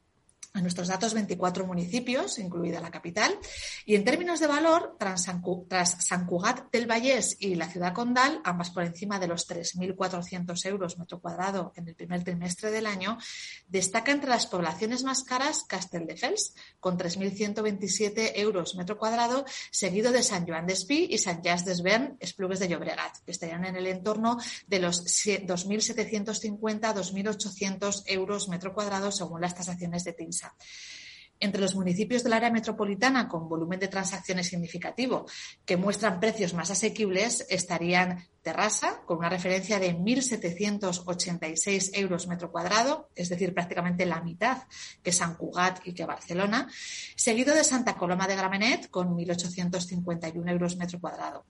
a 0.55 0.61
nuestros 0.61 0.87
datos 0.87 1.15
24 1.15 1.67
municipios, 1.67 2.39
incluida 2.39 2.81
la 2.81 2.93
capital, 2.93 3.37
y 3.85 3.97
en 3.97 4.05
términos 4.05 4.39
de 4.39 4.47
valor, 4.47 4.95
tras 5.01 5.25
San 5.25 5.43
Cugat 5.43 6.71
del 6.71 6.87
Vallés 6.87 7.37
y 7.41 7.57
la 7.57 7.69
ciudad 7.69 7.93
condal, 7.93 8.41
ambas 8.45 8.71
por 8.71 8.85
encima 8.85 9.19
de 9.19 9.27
los 9.27 9.49
3.400 9.49 10.65
euros 10.67 10.97
metro 10.97 11.21
cuadrado 11.21 11.73
en 11.75 11.89
el 11.89 11.97
primer 11.97 12.23
trimestre 12.23 12.71
del 12.71 12.87
año, 12.87 13.19
destaca 13.67 14.13
entre 14.13 14.31
las 14.31 14.47
poblaciones 14.47 15.03
más 15.03 15.25
caras 15.25 15.65
Castelldefels, 15.65 16.55
con 16.79 16.97
3.127 16.97 18.35
euros 18.37 18.77
metro 18.77 18.97
cuadrado, 18.97 19.45
seguido 19.73 20.13
de 20.13 20.23
San 20.23 20.47
Joan 20.47 20.69
d'Espí 20.69 21.09
y 21.11 21.19
San 21.19 21.43
Jas 21.43 21.65
d'Esvern, 21.65 22.17
Esplugues 22.21 22.61
de 22.61 22.69
Llobregat, 22.69 23.25
que 23.25 23.33
estarían 23.33 23.65
en 23.65 23.75
el 23.75 23.89
entorno 23.89 24.39
de 24.69 24.79
los 24.79 25.05
2.750-2.800 25.05 28.05
euros 28.07 28.49
metro 28.49 28.73
cuadrado 28.73 29.11
según 29.11 29.41
las 29.41 29.57
tasaciones 29.57 30.05
de 30.05 30.13
TINSA. 30.13 30.44
Entre 31.41 31.61
los 31.61 31.75
municipios 31.75 32.23
del 32.23 32.33
área 32.33 32.51
metropolitana 32.51 33.29
con 33.29 33.49
volumen 33.49 33.81
de 33.81 33.89
transacciones 33.89 34.47
significativo 34.47 35.27
que 35.67 35.77
muestran 35.77 36.21
precios 36.21 36.55
más 36.55 36.71
asequibles 36.71 37.47
estarían 37.51 38.25
Terrassa, 38.45 39.03
con 39.07 39.19
una 39.19 39.31
referencia 39.31 39.81
de 39.81 39.97
1.786 39.97 41.91
euros 41.95 42.29
metro 42.29 42.53
cuadrado, 42.53 43.09
es 43.15 43.31
decir, 43.31 43.55
prácticamente 43.55 44.05
la 44.05 44.21
mitad 44.21 44.65
que 45.03 45.13
San 45.13 45.35
Cugat 45.35 45.81
y 45.87 45.95
que 45.95 46.05
Barcelona, 46.05 46.69
seguido 47.17 47.55
de 47.55 47.65
Santa 47.65 47.97
Coloma 47.97 48.29
de 48.29 48.37
Gramenet, 48.37 48.91
con 48.91 49.09
1.851 49.17 50.51
euros 50.51 50.77
metro 50.77 51.01
cuadrado. 51.01 51.47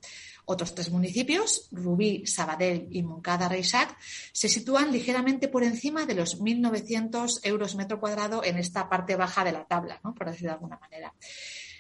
Otros 0.47 0.75
tres 0.75 0.91
municipios, 0.91 1.69
Rubí, 1.73 2.27
Sabadell 2.27 2.89
y 2.91 3.03
Moncada 3.03 3.49
Reixac, 3.49 3.97
se 4.33 4.49
sitúan 4.49 4.93
ligeramente 4.93 5.49
por 5.49 5.65
encima 5.65 6.05
de 6.05 6.15
los 6.15 6.41
1.900 6.41 7.41
euros 7.45 7.75
metro 7.77 8.01
cuadrado 8.01 8.45
en 8.45 8.59
esta 8.59 8.89
parte 8.89 9.17
baja 9.17 9.45
de 9.45 9.53
la 9.53 9.65
tabla, 9.65 10.01
por 10.03 10.27
decirlo 10.27 10.49
de 10.49 10.55
alguna 10.55 10.79
manera. 10.79 11.15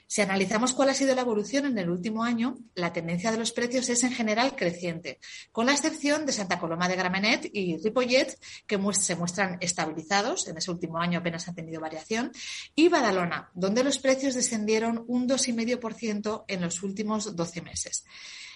Si 0.06 0.20
analizamos 0.20 0.72
cuál 0.74 0.90
ha 0.90 0.94
sido 0.94 1.14
la 1.14 1.22
evolución 1.22 1.66
en 1.66 1.78
el 1.78 1.90
último 1.90 2.24
año, 2.24 2.56
la 2.74 2.92
tendencia 2.92 3.32
de 3.32 3.38
los 3.38 3.52
precios 3.52 3.88
es 3.88 4.04
en 4.04 4.12
general 4.12 4.54
creciente, 4.54 5.18
con 5.50 5.66
la 5.66 5.72
excepción 5.72 6.26
de 6.26 6.32
Santa 6.32 6.60
Coloma 6.60 6.88
de 6.88 6.96
Gramenet 6.96 7.50
y 7.52 7.78
Ripollet, 7.78 8.38
que 8.66 8.78
se 8.92 9.16
muestran 9.16 9.58
estabilizados, 9.60 10.46
en 10.48 10.58
ese 10.58 10.70
último 10.70 10.98
año 10.98 11.18
apenas 11.18 11.48
han 11.48 11.54
tenido 11.54 11.80
variación, 11.80 12.32
y 12.74 12.88
Badalona, 12.88 13.50
donde 13.54 13.82
los 13.82 13.98
precios 13.98 14.34
descendieron 14.34 15.04
un 15.08 15.28
2,5% 15.28 16.44
en 16.48 16.60
los 16.60 16.82
últimos 16.82 17.34
12 17.34 17.62
meses. 17.62 18.04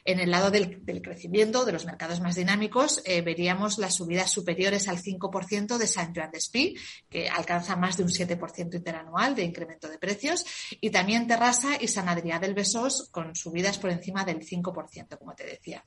En 0.09 0.21
el 0.21 0.31
lado 0.31 0.51
del, 0.51 0.81
crecimiento 1.03 1.67
de 1.67 1.73
los 1.73 1.85
mercados 1.85 2.21
más 2.21 2.35
dinámicos, 2.35 3.03
eh, 3.05 3.21
veríamos 3.21 3.77
las 3.77 3.97
subidas 3.97 4.31
superiores 4.31 4.89
al 4.89 5.03
5% 5.03 5.77
de 5.77 5.87
San 5.87 6.15
Joan 6.15 6.31
de 6.31 6.39
Espí, 6.39 6.77
que 7.11 7.29
alcanza 7.29 7.77
más 7.77 7.99
de 7.99 8.05
un 8.05 8.09
7% 8.09 8.75
interanual 8.75 9.35
de 9.35 9.45
incremento 9.45 9.87
de 9.87 9.99
precios, 9.99 10.47
y 10.81 10.89
también 10.89 11.27
Terrassa 11.39 11.79
y 11.81 11.87
San 11.87 12.09
del 12.41 12.53
Besós 12.53 13.11
con 13.13 13.37
subidas 13.37 13.79
por 13.79 13.91
encima 13.91 14.25
del 14.25 14.41
5%, 14.41 15.19
como 15.19 15.37
te 15.37 15.47
decía. 15.47 15.85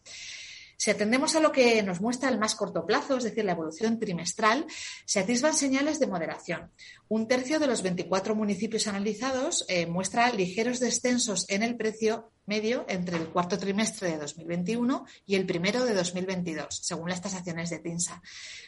Si 0.77 0.89
atendemos 0.89 1.35
a 1.35 1.41
lo 1.41 1.51
que 1.51 1.83
nos 1.83 1.99
muestra 1.99 2.29
el 2.29 2.39
más 2.39 2.55
corto 2.55 2.85
plazo, 2.85 3.17
es 3.17 3.25
decir, 3.25 3.43
la 3.43 3.51
evolución 3.51 3.99
trimestral, 3.99 4.65
se 5.05 5.19
atisban 5.19 5.53
señales 5.53 5.99
de 5.99 6.07
moderación. 6.07 6.71
Un 7.09 7.27
tercio 7.27 7.59
de 7.59 7.67
los 7.67 7.83
24 7.83 8.33
municipios 8.33 8.87
analizados 8.87 9.65
eh, 9.67 9.87
muestra 9.87 10.31
ligeros 10.31 10.79
descensos 10.79 11.45
en 11.49 11.63
el 11.63 11.75
precio 11.75 12.31
medio 12.51 12.83
entre 12.89 13.15
el 13.15 13.29
cuarto 13.29 13.57
trimestre 13.57 14.09
de 14.09 14.17
2021 14.17 15.05
y 15.25 15.35
el 15.35 15.45
primero 15.45 15.85
de 15.85 15.93
2022, 15.93 16.81
según 16.81 17.07
las 17.09 17.21
tasaciones 17.21 17.69
de 17.69 17.79
TINSA. 17.79 18.21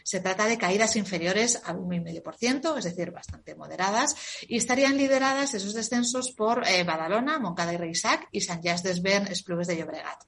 Se 0.05 0.21
trata 0.21 0.45
de 0.45 0.57
caídas 0.57 0.95
inferiores 0.95 1.61
al 1.65 1.79
1,5%, 1.79 2.77
es 2.77 2.85
decir, 2.85 3.11
bastante 3.11 3.55
moderadas, 3.55 4.15
y 4.47 4.55
estarían 4.55 4.95
lideradas 4.95 5.53
esos 5.53 5.73
descensos 5.73 6.31
por 6.31 6.65
eh, 6.65 6.85
Badalona, 6.85 7.39
Moncada 7.39 7.73
y 7.73 7.77
Reisac 7.77 8.29
y 8.31 8.39
San 8.39 8.63
Jas 8.63 8.83
d'Esvern, 8.83 9.27
Esplugues 9.27 9.67
de 9.67 9.75
Llobregat. 9.75 10.23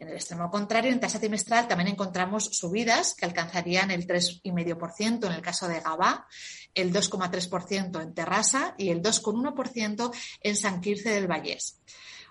En 0.00 0.08
el 0.08 0.14
extremo 0.14 0.50
contrario, 0.50 0.90
en 0.90 0.98
tasa 0.98 1.20
trimestral 1.20 1.68
también 1.68 1.90
encontramos 1.90 2.50
subidas 2.52 3.14
que 3.14 3.24
alcanzarían 3.24 3.92
el 3.92 4.04
3,5% 4.04 5.26
en 5.26 5.32
el 5.32 5.42
caso 5.42 5.68
de 5.68 5.80
Gabá, 5.80 6.26
el 6.74 6.92
2,3% 6.92 8.02
en 8.02 8.14
Terrassa 8.14 8.74
y 8.76 8.90
el 8.90 9.00
2,1% 9.00 10.12
en 10.40 10.56
San 10.56 10.80
Quirce 10.80 11.10
del 11.10 11.28
Vallés. 11.28 11.80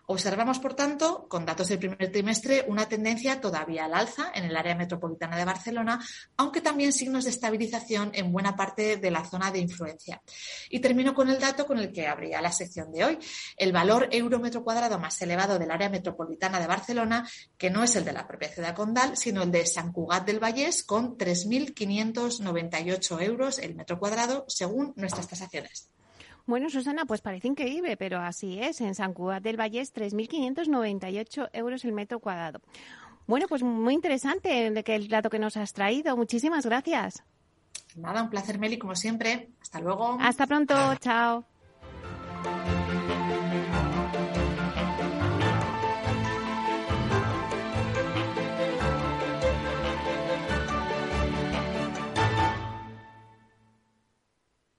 Observamos, 0.07 0.59
por 0.59 0.75
tanto, 0.75 1.27
con 1.27 1.45
datos 1.45 1.69
del 1.69 1.79
primer 1.79 2.11
trimestre, 2.11 2.63
una 2.67 2.87
tendencia 2.87 3.41
todavía 3.41 3.85
al 3.85 3.95
alza 3.95 4.31
en 4.35 4.45
el 4.45 4.55
área 4.55 4.75
metropolitana 4.75 5.35
de 5.35 5.45
Barcelona, 5.45 5.99
aunque 6.37 6.61
también 6.61 6.93
signos 6.93 7.23
de 7.23 7.31
estabilización 7.31 8.11
en 8.13 8.31
buena 8.31 8.55
parte 8.55 8.97
de 8.97 9.11
la 9.11 9.25
zona 9.25 9.51
de 9.51 9.59
influencia. 9.59 10.21
Y 10.69 10.79
termino 10.79 11.15
con 11.15 11.29
el 11.29 11.39
dato 11.39 11.65
con 11.65 11.79
el 11.79 11.91
que 11.91 12.07
abría 12.07 12.41
la 12.41 12.51
sección 12.51 12.91
de 12.91 13.03
hoy. 13.03 13.17
El 13.57 13.71
valor 13.71 14.07
euro 14.11 14.39
metro 14.39 14.63
cuadrado 14.63 14.99
más 14.99 15.19
elevado 15.21 15.57
del 15.57 15.71
área 15.71 15.89
metropolitana 15.89 16.59
de 16.59 16.67
Barcelona, 16.67 17.27
que 17.57 17.71
no 17.71 17.83
es 17.83 17.95
el 17.95 18.05
de 18.05 18.13
la 18.13 18.27
propia 18.27 18.49
ciudad 18.49 18.75
condal, 18.75 19.17
sino 19.17 19.41
el 19.41 19.51
de 19.51 19.65
San 19.65 19.91
Cugat 19.91 20.25
del 20.25 20.39
Vallés, 20.39 20.83
con 20.83 21.17
3.598 21.17 23.21
euros 23.21 23.57
el 23.59 23.75
metro 23.75 23.97
cuadrado, 23.97 24.45
según 24.47 24.93
nuestras 24.95 25.27
tasaciones. 25.27 25.89
Bueno, 26.45 26.69
Susana, 26.69 27.05
pues 27.05 27.21
parece 27.21 27.47
increíble, 27.47 27.97
pero 27.97 28.19
así 28.19 28.59
es. 28.59 28.81
En 28.81 28.93
San 28.93 29.13
Cugat 29.13 29.41
del 29.41 29.59
Vallés, 29.59 29.93
3.598 29.95 31.49
euros 31.53 31.85
el 31.85 31.91
metro 31.91 32.19
cuadrado. 32.19 32.61
Bueno, 33.27 33.47
pues 33.47 33.63
muy 33.63 33.95
interesante 33.95 34.67
el 34.67 35.09
dato 35.09 35.29
que 35.29 35.39
nos 35.39 35.57
has 35.57 35.73
traído. 35.73 36.15
Muchísimas 36.15 36.65
gracias. 36.65 37.23
Nada, 37.95 38.21
un 38.21 38.29
placer, 38.29 38.59
Meli, 38.59 38.77
como 38.77 38.95
siempre. 38.95 39.49
Hasta 39.61 39.79
luego. 39.79 40.17
Hasta 40.19 40.45
pronto. 40.45 40.75
Chao. 40.99 41.45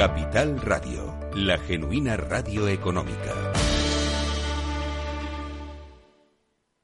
Capital 0.00 0.58
Radio, 0.62 1.14
la 1.34 1.58
genuina 1.58 2.16
radio 2.16 2.66
económica. 2.68 3.52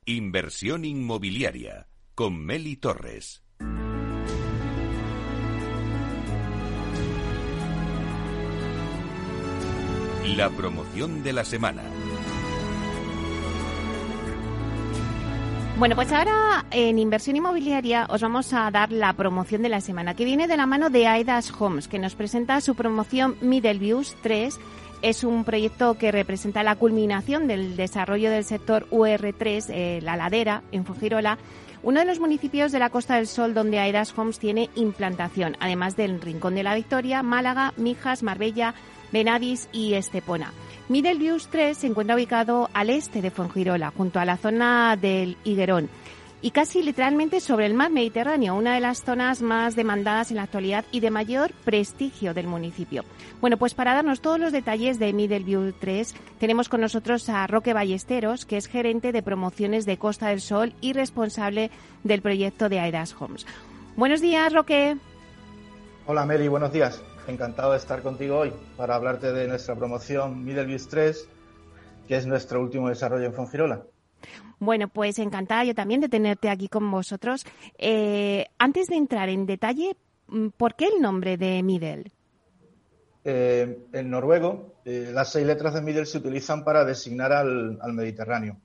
Inversión 0.04 0.84
inmobiliaria 0.84 1.88
con 2.14 2.36
Meli 2.38 2.76
Torres. 2.76 3.42
La 10.36 10.50
promoción 10.50 11.22
de 11.22 11.32
la 11.32 11.46
semana. 11.46 11.84
Bueno, 15.78 15.94
pues 15.94 16.10
ahora 16.10 16.64
en 16.70 16.98
inversión 16.98 17.36
inmobiliaria 17.36 18.06
os 18.08 18.22
vamos 18.22 18.54
a 18.54 18.70
dar 18.70 18.90
la 18.90 19.12
promoción 19.12 19.60
de 19.60 19.68
la 19.68 19.82
semana, 19.82 20.14
que 20.14 20.24
viene 20.24 20.48
de 20.48 20.56
la 20.56 20.64
mano 20.64 20.88
de 20.88 21.06
Aidas 21.06 21.52
Homes, 21.58 21.86
que 21.86 21.98
nos 21.98 22.14
presenta 22.14 22.62
su 22.62 22.74
promoción 22.74 23.36
Middle 23.42 23.78
Views 23.78 24.16
3. 24.22 24.58
Es 25.02 25.22
un 25.22 25.44
proyecto 25.44 25.98
que 25.98 26.12
representa 26.12 26.62
la 26.62 26.76
culminación 26.76 27.46
del 27.46 27.76
desarrollo 27.76 28.30
del 28.30 28.44
sector 28.44 28.88
UR3, 28.90 29.66
eh, 29.68 30.00
la 30.02 30.16
ladera, 30.16 30.62
en 30.72 30.86
Fujirola, 30.86 31.36
uno 31.82 32.00
de 32.00 32.06
los 32.06 32.20
municipios 32.20 32.72
de 32.72 32.78
la 32.78 32.88
Costa 32.88 33.16
del 33.16 33.26
Sol 33.26 33.52
donde 33.52 33.78
Aidas 33.78 34.16
Homes 34.16 34.38
tiene 34.38 34.70
implantación, 34.76 35.58
además 35.60 35.94
del 35.94 36.22
Rincón 36.22 36.54
de 36.54 36.62
la 36.62 36.74
Victoria, 36.74 37.22
Málaga, 37.22 37.74
Mijas, 37.76 38.22
Marbella, 38.22 38.74
Benadis 39.12 39.68
y 39.72 39.92
Estepona. 39.92 40.54
Middle 40.88 41.16
Views 41.16 41.48
3 41.48 41.76
se 41.76 41.88
encuentra 41.88 42.14
ubicado 42.14 42.70
al 42.72 42.90
este 42.90 43.20
de 43.20 43.32
Fuengirola, 43.32 43.90
junto 43.90 44.20
a 44.20 44.24
la 44.24 44.36
zona 44.36 44.96
del 44.96 45.36
Higuerón 45.42 45.88
y 46.42 46.52
casi 46.52 46.80
literalmente 46.80 47.40
sobre 47.40 47.66
el 47.66 47.74
mar 47.74 47.90
Mediterráneo, 47.90 48.54
una 48.54 48.74
de 48.74 48.80
las 48.80 49.02
zonas 49.02 49.42
más 49.42 49.74
demandadas 49.74 50.30
en 50.30 50.36
la 50.36 50.44
actualidad 50.44 50.84
y 50.92 51.00
de 51.00 51.10
mayor 51.10 51.52
prestigio 51.64 52.34
del 52.34 52.46
municipio. 52.46 53.04
Bueno, 53.40 53.56
pues 53.56 53.74
para 53.74 53.94
darnos 53.94 54.20
todos 54.20 54.38
los 54.38 54.52
detalles 54.52 55.00
de 55.00 55.12
Middle 55.12 55.40
View 55.40 55.72
3, 55.72 56.14
tenemos 56.38 56.68
con 56.68 56.82
nosotros 56.82 57.28
a 57.30 57.44
Roque 57.48 57.72
Ballesteros, 57.72 58.46
que 58.46 58.56
es 58.56 58.68
gerente 58.68 59.10
de 59.10 59.24
promociones 59.24 59.86
de 59.86 59.96
Costa 59.96 60.28
del 60.28 60.40
Sol 60.40 60.72
y 60.80 60.92
responsable 60.92 61.72
del 62.04 62.22
proyecto 62.22 62.68
de 62.68 62.78
Aidas 62.78 63.16
Homes. 63.18 63.44
Buenos 63.96 64.20
días, 64.20 64.52
Roque. 64.52 64.96
Hola, 66.06 66.26
Meli, 66.26 66.46
buenos 66.46 66.72
días. 66.72 67.02
Encantado 67.26 67.72
de 67.72 67.78
estar 67.78 68.02
contigo 68.02 68.38
hoy 68.38 68.52
para 68.76 68.94
hablarte 68.94 69.32
de 69.32 69.48
nuestra 69.48 69.74
promoción 69.74 70.44
Middle 70.44 70.78
3, 70.78 71.28
que 72.06 72.16
es 72.16 72.24
nuestro 72.24 72.60
último 72.60 72.88
desarrollo 72.88 73.26
en 73.26 73.34
Fongirola. 73.34 73.82
Bueno, 74.60 74.86
pues 74.88 75.18
encantada 75.18 75.64
yo 75.64 75.74
también 75.74 76.00
de 76.00 76.08
tenerte 76.08 76.48
aquí 76.48 76.68
con 76.68 76.88
vosotros. 76.88 77.44
Eh, 77.78 78.46
antes 78.58 78.86
de 78.86 78.96
entrar 78.96 79.28
en 79.28 79.44
detalle, 79.44 79.96
mm, 80.28 80.48
¿por 80.56 80.76
qué 80.76 80.86
el 80.86 81.02
nombre 81.02 81.36
de 81.36 81.64
Middle? 81.64 82.12
Eh, 83.24 83.86
en 83.92 84.08
noruego, 84.08 84.76
eh, 84.84 85.10
las 85.12 85.32
seis 85.32 85.44
letras 85.44 85.74
de 85.74 85.82
Middle 85.82 86.06
se 86.06 86.18
utilizan 86.18 86.62
para 86.62 86.84
designar 86.84 87.32
al, 87.32 87.92
Mediterráneo. 87.92 88.56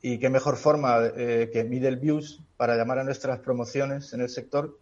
Y 0.00 0.18
qué 0.18 0.30
mejor 0.30 0.56
forma 0.56 1.10
que 1.14 1.66
Middle 1.68 1.96
Views 1.96 2.40
para 2.56 2.76
llamar 2.76 3.00
a 3.00 3.04
nuestras 3.04 3.40
promociones 3.40 4.12
en 4.12 4.20
el 4.20 4.28
sector, 4.28 4.78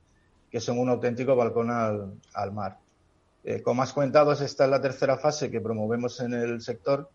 que 0.51 0.61
son 0.61 0.79
un 0.79 0.91
auténtico 0.91 1.35
balcón 1.35 1.71
al 1.71 2.53
mar. 2.53 2.84
Eh, 3.45 3.61
como 3.61 3.83
has 3.83 3.93
comentado, 3.93 4.33
esta 4.33 4.65
es 4.65 4.71
la 4.71 4.81
tercera 4.81 5.19
fase 5.19 5.51
que 5.51 5.61
promovemos 5.61 6.19
en 6.21 6.33
el 6.33 6.63
sector 6.63 7.11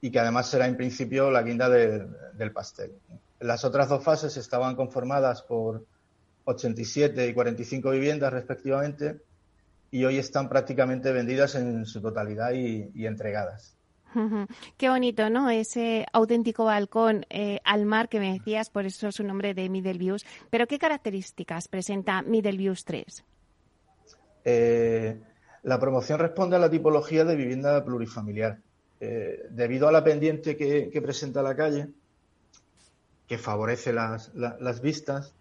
y 0.00 0.10
que 0.10 0.20
además 0.20 0.48
será 0.48 0.66
en 0.66 0.76
principio 0.76 1.30
la 1.30 1.42
guinda 1.42 1.68
del 1.68 2.52
pastel. 2.52 2.92
Las 3.40 3.64
otras 3.64 3.88
dos 3.88 4.04
fases 4.04 4.36
estaban 4.36 4.76
conformadas 4.76 5.42
por 5.42 5.84
87 6.44 7.28
y 7.28 7.34
45 7.34 7.90
viviendas 7.90 8.32
respectivamente 8.32 9.20
y 9.90 10.04
hoy 10.04 10.18
están 10.18 10.48
prácticamente 10.48 11.12
vendidas 11.12 11.56
en 11.56 11.84
su 11.86 12.00
totalidad 12.00 12.52
y, 12.52 13.06
entregadas. 13.06 13.74
Qué 14.76 14.88
bonito, 14.88 15.28
¿no? 15.28 15.50
Ese 15.50 16.06
auténtico 16.12 16.64
balcón 16.64 17.26
eh, 17.28 17.60
al 17.64 17.84
mar 17.84 18.08
que 18.08 18.20
me 18.20 18.32
decías, 18.32 18.70
por 18.70 18.86
eso 18.86 19.12
su 19.12 19.24
nombre 19.24 19.54
de 19.54 19.68
Middle 19.68 19.98
Views. 19.98 20.24
Pero 20.50 20.66
¿qué 20.66 20.78
características 20.78 21.68
presenta 21.68 22.22
Middle 22.22 22.56
Views 22.56 22.84
3? 22.84 23.24
Eh, 24.44 25.20
la 25.68 25.78
promoción 25.78 26.18
responde 26.18 26.56
a 26.56 26.58
la 26.58 26.70
tipología 26.70 27.26
de 27.26 27.36
vivienda 27.36 27.84
plurifamiliar. 27.84 28.58
Eh, 29.00 29.48
debido 29.50 29.86
a 29.86 29.92
la 29.92 30.02
pendiente 30.02 30.56
que, 30.56 30.98
presenta 31.02 31.42
la 31.42 31.54
calle, 31.54 31.90
que 33.26 33.36
favorece 33.36 33.92
las, 33.92 34.80
vistas, 34.80 35.34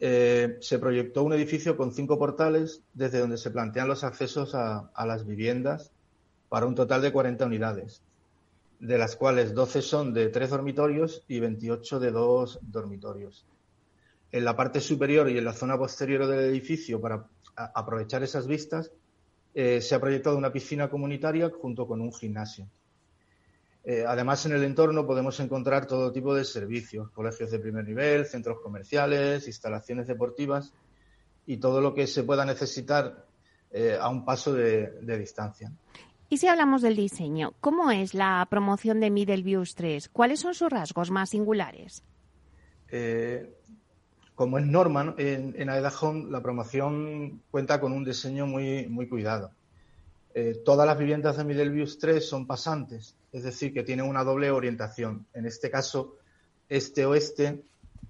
eh, 0.00 0.58
se 0.60 0.80
proyectó 0.80 1.22
un 1.22 1.34
edificio 1.34 1.76
con 1.76 1.92
cinco 1.92 2.18
portales 2.18 2.82
desde 2.94 3.20
donde 3.20 3.38
se 3.38 3.52
plantean 3.52 3.86
los 3.86 4.02
accesos 4.02 4.56
a, 4.56 4.90
las 5.06 5.24
viviendas 5.24 5.92
para 6.48 6.66
un 6.66 6.74
total 6.74 7.00
de 7.00 7.12
40 7.12 7.46
unidades, 7.46 8.02
de 8.80 8.98
las 8.98 9.14
cuales 9.14 9.54
12 9.54 9.82
son 9.82 10.12
de 10.12 10.30
tres 10.30 10.50
dormitorios 10.50 11.22
y 11.28 11.38
28 11.38 12.00
de 12.00 12.10
dos 12.10 12.58
dormitorios. 12.60 13.46
En 14.32 14.44
la 14.44 14.56
parte 14.56 14.80
superior 14.80 15.30
y 15.30 15.38
en 15.38 15.44
la 15.44 15.52
zona 15.52 15.78
posterior 15.78 16.26
del 16.26 16.40
edificio, 16.40 17.00
para 17.00 17.28
aprovechar 17.54 18.24
esas 18.24 18.48
vistas, 18.48 18.90
eh, 19.54 19.80
se 19.80 19.94
ha 19.94 20.00
proyectado 20.00 20.36
una 20.36 20.52
piscina 20.52 20.90
comunitaria 20.90 21.48
junto 21.48 21.86
con 21.86 22.00
un 22.00 22.12
gimnasio. 22.12 22.66
Eh, 23.84 24.04
además, 24.06 24.44
en 24.46 24.52
el 24.52 24.64
entorno 24.64 25.06
podemos 25.06 25.38
encontrar 25.40 25.86
todo 25.86 26.10
tipo 26.10 26.34
de 26.34 26.44
servicios, 26.44 27.10
colegios 27.10 27.50
de 27.50 27.58
primer 27.60 27.84
nivel, 27.84 28.26
centros 28.26 28.58
comerciales, 28.60 29.46
instalaciones 29.46 30.08
deportivas 30.08 30.72
y 31.46 31.58
todo 31.58 31.80
lo 31.80 31.94
que 31.94 32.06
se 32.06 32.24
pueda 32.24 32.44
necesitar 32.44 33.26
eh, 33.70 33.96
a 34.00 34.08
un 34.08 34.24
paso 34.24 34.54
de, 34.54 35.18
distancia. 35.18 35.70
Y 36.30 36.38
si 36.38 36.48
hablamos 36.48 36.82
del 36.82 36.96
diseño, 36.96 37.52
¿cómo 37.60 37.90
es 37.90 38.14
la 38.14 38.44
promoción 38.50 38.98
de 38.98 39.10
Middle 39.10 39.42
Views 39.42 39.74
3? 39.74 40.08
¿Cuáles 40.08 40.40
son 40.40 40.54
sus 40.54 40.70
rasgos 40.70 41.10
más 41.10 41.30
singulares? 41.30 42.02
Como 44.34 44.58
es 44.58 44.66
norma, 44.66 45.14
en, 45.16 45.54
en 45.56 45.66
la 46.32 46.40
promoción 46.42 47.40
cuenta 47.50 47.80
con 47.80 47.92
un 47.92 48.04
diseño 48.04 48.46
muy, 48.46 48.88
muy 48.88 49.08
cuidado. 49.08 49.52
Eh, 50.34 50.62
todas 50.64 50.84
las 50.86 50.98
viviendas 50.98 51.36
de 51.36 51.44
Middle 51.44 51.70
Views 51.70 51.98
3 51.98 52.26
son 52.26 52.46
pasantes, 52.46 53.14
es 53.32 53.44
decir, 53.44 53.72
que 53.72 53.84
tienen 53.84 54.06
una 54.06 54.24
doble 54.24 54.50
orientación. 54.50 55.26
En 55.32 55.46
este 55.46 55.70
caso, 55.70 56.16
este-oeste, 56.68 57.62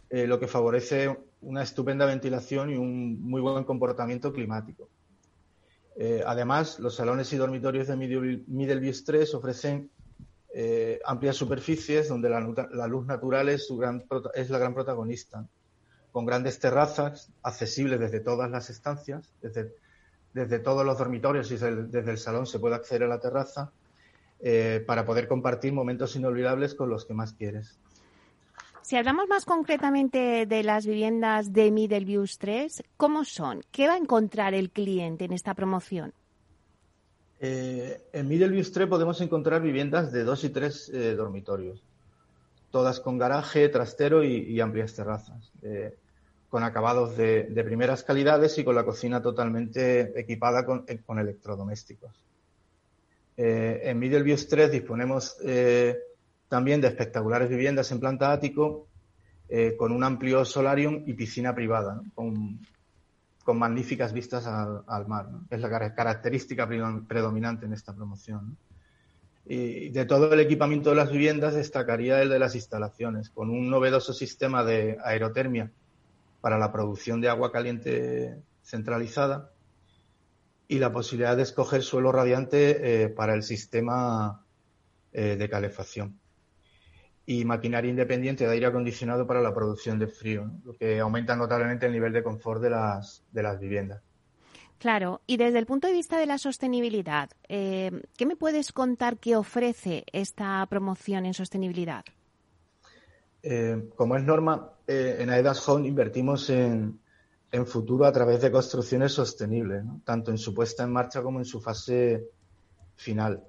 eh, 0.09 0.27
lo 0.27 0.41
que 0.41 0.49
favorece 0.49 1.15
una 1.43 1.63
estupenda 1.63 2.07
ventilación 2.07 2.71
y 2.71 2.77
un 2.77 3.21
muy 3.21 3.43
buen 3.43 3.65
comportamiento 3.65 4.33
climático. 4.33 4.89
Eh, 5.97 6.23
además, 6.27 6.79
los 6.81 6.95
salones 6.95 7.31
y 7.35 7.37
dormitorios 7.37 7.89
de 7.89 7.97
Middle, 7.97 8.81
Views 8.81 9.05
3 9.05 9.35
ofrecen 9.35 9.91
amplias 11.05 11.35
superficies 11.35 12.09
donde 12.09 12.31
la, 12.31 12.39
luz 12.87 13.07
natural 13.07 13.49
es, 13.49 13.67
su 13.67 13.77
gran, 13.77 14.05
es 14.35 14.51
la 14.51 14.59
gran 14.59 14.73
protagonista 14.73 15.45
con 16.15 16.27
grandes 16.27 16.61
terrazas 16.61 17.33
accesibles 17.43 17.99
desde 17.99 18.21
todas 18.21 18.49
las 18.49 18.71
estancias, 18.71 19.29
desde, 19.43 19.75
desde 20.33 20.61
todos 20.61 20.87
los 20.87 20.97
dormitorios 20.97 21.51
y 21.51 21.57
desde 21.57 22.09
el, 22.13 22.19
salón 22.19 22.47
se 22.47 22.61
puede 22.61 22.77
acceder 22.77 23.03
a 23.03 23.09
la 23.09 23.19
terraza 23.19 23.73
eh, 24.39 24.85
para 24.87 25.05
poder 25.05 25.27
compartir 25.27 25.73
momentos 25.73 26.15
inolvidables 26.15 26.77
con 26.77 26.89
los 26.89 27.05
que 27.05 27.15
más 27.15 27.33
quieres. 27.33 27.81
Si 28.83 28.95
hablamos 28.95 29.27
más 29.27 29.45
concretamente 29.45 30.47
de 30.47 30.63
las 30.63 30.87
viviendas 30.87 31.53
de 31.53 31.73
Middle 31.73 32.05
Views 32.05 32.39
3, 32.39 32.85
¿cómo 32.97 33.25
son? 33.25 33.63
¿Qué 33.73 33.89
va 33.89 33.95
a 33.95 33.99
encontrar 33.99 34.55
el 34.55 34.71
cliente 34.71 35.25
en 35.25 35.33
esta 35.33 35.55
promoción? 35.55 36.13
Eh, 37.41 38.05
en 38.13 38.29
Middle 38.29 38.51
Views 38.51 38.71
3 38.71 38.87
podemos 38.87 39.21
encontrar 39.21 39.63
viviendas 39.63 40.13
de 40.13 40.23
dos 40.23 40.45
y 40.45 40.51
tres 40.51 40.89
eh, 40.91 41.17
dormitorios, 41.17 41.83
todas 42.71 43.01
con 43.01 43.19
garaje, 43.19 43.69
trastero 43.69 44.23
y, 44.23 44.61
amplias 44.61 44.95
terrazas 44.95 45.51
con 46.55 46.63
acabados 46.63 47.17
de, 47.17 47.65
primeras 47.65 48.05
calidades 48.05 48.57
y 48.59 48.63
con 48.63 48.77
la 48.77 48.85
cocina 48.85 49.21
totalmente 49.21 50.13
equipada 50.15 50.65
con, 50.65 50.85
eh, 50.87 51.01
electrodomésticos. 51.09 52.13
Eh, 53.37 53.81
en 53.83 53.99
Middle 53.99 54.23
Views 54.23 54.47
3 54.47 54.71
disponemos 54.71 55.37
eh, 55.45 55.99
también 56.49 56.81
de 56.81 56.87
espectaculares 56.87 57.49
viviendas 57.49 57.91
en 57.91 57.99
planta 57.99 58.31
ático 58.31 58.87
con 59.77 59.91
un 59.91 60.05
amplio 60.05 60.45
solarium 60.45 61.03
y 61.07 61.15
piscina 61.15 61.53
privada, 61.53 62.01
con, 62.15 62.61
magníficas 63.47 64.13
vistas 64.13 64.47
al, 64.47 65.09
mar. 65.09 65.27
Es 65.51 65.61
la 65.61 65.93
característica 65.93 66.69
predominante 66.69 67.67
en 67.67 67.73
esta 67.73 67.93
promoción. 67.93 68.57
Y 69.45 69.89
de 69.89 70.05
todo 70.07 70.33
el 70.33 70.39
equipamiento 70.39 70.91
de 70.91 70.97
las 70.97 71.11
viviendas 71.11 71.55
destacaría 71.55 72.23
el 72.23 72.29
de 72.29 72.39
las 72.39 72.55
instalaciones, 72.55 73.29
con 73.31 73.51
un 73.51 73.69
novedoso 73.69 74.13
sistema 74.13 74.63
de 74.63 74.99
aerotermia 75.03 75.73
para 76.45 76.59
la 76.59 76.71
producción 76.71 77.23
de 77.23 77.31
agua 77.31 77.51
caliente 77.51 78.37
centralizada 78.61 79.51
y 80.69 80.79
la 80.79 80.93
posibilidad 80.93 81.39
de 81.39 81.43
escoger 81.43 81.83
suelo 81.83 82.13
radiante 82.13 83.05
eh, 83.05 83.09
para 83.09 83.33
el 83.33 83.43
sistema 83.43 84.45
eh, 85.15 85.37
de 85.37 85.49
calefacción. 85.49 86.21
Y 87.25 87.47
maquinaria 87.47 87.89
independiente 87.89 88.47
de 88.47 88.53
aire 88.53 88.67
acondicionado 88.67 89.27
para 89.27 89.41
la 89.41 89.55
producción 89.55 89.99
de 89.99 90.07
frío, 90.07 90.51
lo 90.67 90.75
que 90.75 91.01
aumenta 91.01 91.35
notablemente 91.35 91.87
el 91.87 91.93
nivel 91.93 92.13
de 92.13 92.23
confort 92.23 92.61
de 92.61 92.69
las, 92.69 93.25
de 93.33 93.43
las 93.43 93.59
viviendas. 93.59 94.03
Claro, 94.79 95.23
y 95.27 95.39
desde 95.39 95.59
el 95.59 95.65
punto 95.65 95.87
de 95.87 95.95
vista 95.95 96.19
de 96.19 96.27
la 96.27 96.37
sostenibilidad, 96.37 97.31
eh, 97.49 97.91
¿qué 98.19 98.27
me 98.27 98.37
puedes 98.37 98.71
contar 98.71 99.17
que 99.17 99.35
ofrece 99.35 100.05
esta 100.13 100.67
promoción 100.67 101.25
en 101.25 101.33
sostenibilidad? 101.33 102.05
Como 103.97 104.17
es 104.17 104.25
norma, 104.25 104.73
en 104.87 105.31
Aedas 105.31 105.69
Home 105.69 105.89
invertimos 105.89 106.49
en, 106.51 106.99
en 107.55 107.67
futuro 107.67 108.05
a 108.05 108.13
través 108.13 108.43
de 108.43 108.51
construcciones 108.51 109.13
sostenibles, 109.13 109.85
tanto 110.05 110.33
en 110.33 110.39
su 110.39 110.53
puesta 110.53 110.83
en 110.83 110.93
marcha 110.93 111.23
como 111.23 111.39
en 111.39 111.45
su 111.45 111.61
fase 111.61 112.25
final. 112.97 113.45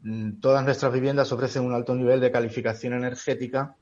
Mm, 0.00 0.40
todas 0.40 0.62
nuestras 0.62 0.92
viviendas 0.92 1.32
ofrecen 1.32 1.64
un 1.64 1.72
alto 1.72 1.94
nivel 1.94 2.20
de 2.20 2.30
calificación 2.30 2.92
energética 2.92 3.76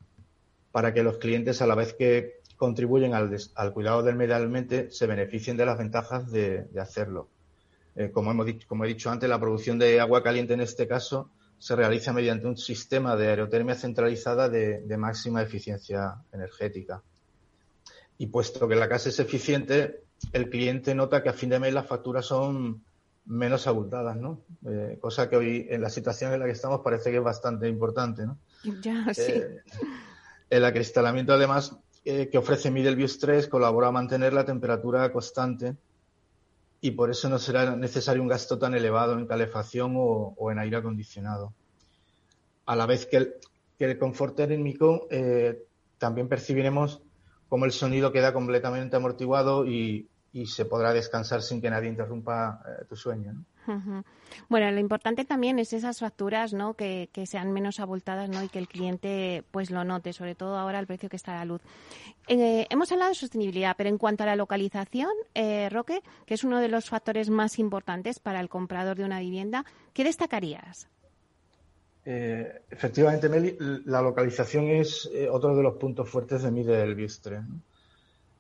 para 0.71 0.95
que 0.95 1.03
los 1.03 1.19
clientes, 1.19 1.61
a 1.61 1.67
la 1.67 1.75
vez 1.75 1.95
que 1.95 2.41
contribuyen 2.57 3.15
al, 3.15 3.73
cuidado 3.73 4.05
del 4.05 4.15
medio 4.15 4.37
ambiente, 4.37 4.93
se 4.93 5.09
beneficien 5.09 5.57
de 5.57 5.67
las 5.67 5.77
ventajas 5.77 6.31
de, 6.31 6.69
hacerlo. 6.81 7.29
Eh, 7.97 8.13
como 8.13 8.45
he 8.85 8.89
dicho 8.89 9.11
antes, 9.11 9.29
la 9.29 9.41
producción 9.41 9.77
de 9.77 10.01
agua 10.01 10.23
caliente 10.23 10.55
en 10.55 10.61
este 10.61 10.87
caso 10.87 11.31
se 11.59 11.77
realiza 11.77 12.13
mediante 12.13 12.47
un 12.47 12.57
sistema 12.57 13.17
de 13.17 13.29
aerotermia 13.29 13.75
centralizada 13.75 14.49
de 14.49 14.97
máxima 14.97 15.43
eficiencia 15.43 16.17
energética. 16.33 17.03
Y 18.19 18.29
puesto 18.29 18.67
que 18.69 18.77
la 18.77 18.89
casa 18.89 19.09
es 19.09 19.19
eficiente, 19.19 20.05
el 20.33 20.49
cliente 20.49 20.95
nota 20.95 21.23
que 21.23 21.29
a 21.29 21.35
fin 21.35 21.51
de 21.51 21.61
mes 21.61 21.75
las 21.75 21.87
facturas 21.87 22.27
son 22.27 22.83
menos 23.27 23.67
abultadas, 23.67 24.17
¿no? 24.17 24.41
Eh, 24.67 24.99
cosa 25.01 25.29
que 25.29 25.37
hoy 25.37 25.67
en 25.69 25.83
la 25.83 25.91
situación 25.91 26.33
en 26.33 26.41
la 26.41 26.47
que 26.47 26.53
estamos 26.53 26.81
parece 26.83 27.11
que 27.11 27.19
es 27.19 27.23
bastante 27.23 27.69
importante, 27.69 28.25
¿no? 28.25 28.39
Ya, 28.81 29.13
sí. 29.13 29.33
Eh, 29.33 29.63
el 30.49 30.65
acristalamiento, 30.65 31.33
además, 31.33 31.77
eh, 32.05 32.29
que 32.31 32.39
ofrece 32.39 32.71
Middleview 32.71 33.09
3 33.21 33.49
colabora 33.49 33.89
a 33.89 33.93
mantener 33.93 34.33
la 34.33 34.45
temperatura 34.45 35.13
constante 35.13 35.77
y 36.81 36.93
por 36.93 37.11
eso 37.11 37.29
no 37.29 37.39
será 37.39 37.77
necesario 37.77 38.23
un 38.23 38.29
gasto 38.29 38.59
tan 38.59 38.75
elevado 38.75 39.19
en 39.19 39.27
calefacción 39.27 39.95
o, 39.97 40.51
en 40.51 40.59
aire 40.59 40.77
acondicionado. 40.77 41.53
A 42.67 42.77
la 42.77 42.87
vez 42.87 43.07
que 43.07 43.17
el, 43.17 43.35
que 43.79 43.85
el 43.87 43.99
confort 43.99 44.37
térmico, 44.37 45.09
también 45.99 46.29
percibiremos 46.29 47.01
cómo 47.49 47.65
el 47.65 47.73
sonido 47.73 48.13
queda 48.13 48.33
completamente 48.33 48.97
amortiguado 48.97 49.67
y, 49.67 50.09
se 50.45 50.67
podrá 50.67 50.93
descansar 50.93 51.41
sin 51.41 51.63
que 51.63 51.71
nadie 51.71 51.89
interrumpa 51.89 52.61
eh, 52.67 52.85
tu 52.87 52.97
sueño. 52.97 53.35
Bueno, 54.49 54.71
lo 54.71 54.79
importante 54.79 55.25
también 55.25 55.59
es 55.59 55.73
esas 55.73 55.99
facturas, 55.99 56.53
¿no? 56.53 56.75
Que, 56.75 57.09
sean 57.27 57.53
menos 57.53 57.81
abultadas, 57.81 58.29
¿no? 58.29 58.43
Y 58.43 58.49
que 58.49 58.59
el 58.59 58.69
cliente, 58.69 59.45
pues, 59.51 59.71
lo 59.71 59.85
note, 59.85 60.13
sobre 60.13 60.35
todo 60.35 60.57
ahora 60.57 60.79
el 60.79 60.87
precio 60.87 61.09
que 61.09 61.17
está 61.17 61.33
a 61.33 61.39
la 61.39 61.45
luz. 61.45 61.63
Eh, 62.29 62.67
hemos 62.71 62.93
hablado 62.93 63.11
de 63.11 63.15
sostenibilidad, 63.15 63.75
pero 63.77 63.89
en 63.89 63.99
cuanto 63.99 64.23
a 64.23 64.27
la 64.27 64.37
localización, 64.37 65.11
eh, 65.35 65.69
Roque, 65.71 66.03
que 66.27 66.35
es 66.35 66.45
uno 66.45 66.61
de 66.61 66.69
los 66.69 66.89
factores 66.89 67.31
más 67.31 67.59
importantes 67.59 68.21
para 68.21 68.41
el 68.41 68.49
comprador 68.49 68.97
de 68.97 69.05
una 69.05 69.21
vivienda, 69.21 69.65
¿qué 69.93 70.05
destacarías? 70.05 70.89
Eh, 72.05 72.63
efectivamente, 72.71 73.29
Meli, 73.29 73.57
la 73.87 74.01
localización 74.01 74.69
es 74.69 75.11
otro 75.31 75.57
de 75.57 75.63
los 75.63 75.75
puntos 75.75 76.09
fuertes 76.09 76.43
de 76.43 76.53
mí 76.53 76.63
del 76.63 76.95
Bistre. 76.95 77.41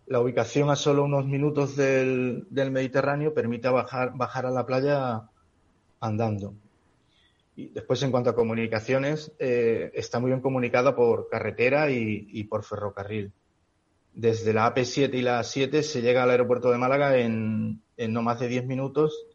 La 0.06 0.20
ubicación 0.20 0.70
a 0.70 0.76
solo 0.76 1.04
unos 1.04 1.26
minutos 1.26 1.76
del, 1.76 2.46
Mediterráneo 2.50 3.34
permite 3.34 3.68
bajar, 3.68 4.46
a 4.46 4.50
la 4.50 4.66
playa 4.66 5.22
andando. 6.00 6.54
Y 7.56 7.68
después, 7.68 8.02
en 8.02 8.10
cuanto 8.10 8.30
a 8.30 8.34
comunicaciones, 8.34 9.32
eh, 9.38 9.90
está 9.94 10.20
muy 10.20 10.30
bien 10.30 10.40
comunicada 10.40 10.94
por 10.94 11.28
carretera 11.28 11.90
y, 11.90 12.44
por 12.44 12.64
ferrocarril. 12.64 13.32
Desde 14.12 14.52
la 14.52 14.72
AP7 14.72 15.14
y 15.14 15.22
la 15.22 15.40
A7 15.40 15.82
se 15.82 16.02
llega 16.02 16.22
al 16.22 16.30
aeropuerto 16.30 16.70
de 16.70 16.78
Málaga 16.78 17.18
en, 17.18 17.82
en 17.96 18.12
no 18.12 18.22
más 18.22 18.40
de 18.40 18.48
10 18.48 18.66
minutos 18.66 19.26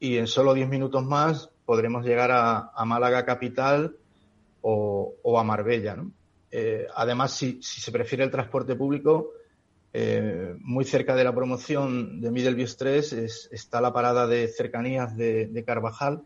y 0.00 0.18
en 0.18 0.26
solo 0.26 0.54
10 0.54 0.68
minutos 0.68 1.04
más 1.04 1.50
podremos 1.64 2.04
llegar 2.04 2.30
a, 2.30 2.84
Málaga 2.84 3.24
capital 3.24 3.96
o, 4.60 5.38
a 5.38 5.44
Marbella. 5.44 5.96
Eh, 6.50 6.86
además, 6.94 7.32
si, 7.32 7.60
se 7.62 7.90
prefiere 7.90 8.24
el 8.24 8.30
transporte 8.30 8.76
público, 8.76 9.32
eh, 9.96 10.56
muy 10.58 10.84
cerca 10.84 11.14
de 11.14 11.22
la 11.22 11.32
promoción 11.32 12.20
de 12.20 12.32
Middleview 12.32 12.66
3 12.76 13.12
está 13.52 13.80
la 13.80 13.92
parada 13.92 14.26
de 14.26 14.48
cercanías 14.48 15.16
de, 15.16 15.62
Carvajal 15.64 16.22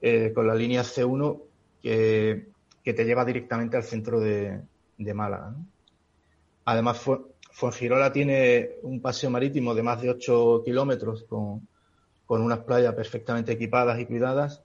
eh, 0.00 0.30
con 0.32 0.46
la 0.46 0.54
línea 0.54 0.82
C1 0.82 1.42
que, 1.82 2.46
te 2.84 3.04
lleva 3.04 3.24
directamente 3.24 3.76
al 3.76 3.82
centro 3.82 4.20
de, 4.20 4.62
Málaga. 4.96 5.56
Además, 6.66 7.02
Fuengirola 7.50 8.12
tiene 8.12 8.76
un 8.82 9.02
paseo 9.02 9.28
marítimo 9.28 9.74
de 9.74 9.82
más 9.82 10.00
de 10.00 10.10
8 10.10 10.62
kilómetros 10.64 11.24
con, 11.24 11.66
con 12.26 12.42
unas 12.42 12.60
playas 12.60 12.94
perfectamente 12.94 13.50
equipadas 13.50 13.98
y 13.98 14.06
cuidadas 14.06 14.62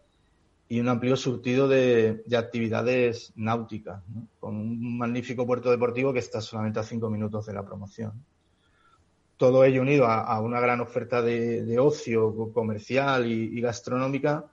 y 0.69 0.79
un 0.79 0.89
amplio 0.89 1.15
surtido 1.15 1.67
de, 1.67 2.23
actividades 2.37 3.33
náuticas, 3.35 4.01
con 4.39 4.55
un 4.55 4.97
magnífico 4.97 5.45
puerto 5.45 5.69
deportivo 5.69 6.13
que 6.13 6.19
está 6.19 6.41
solamente 6.41 6.79
a 6.79 6.83
cinco 6.83 7.09
minutos 7.09 7.45
de 7.45 7.53
la 7.53 7.63
promoción. 7.63 8.13
Todo 9.37 9.65
ello 9.65 9.81
unido 9.81 10.07
a, 10.07 10.39
una 10.39 10.59
gran 10.59 10.79
oferta 10.79 11.21
de, 11.21 11.77
ocio 11.79 12.51
comercial 12.53 13.29
y, 13.29 13.59
gastronómica 13.61 14.45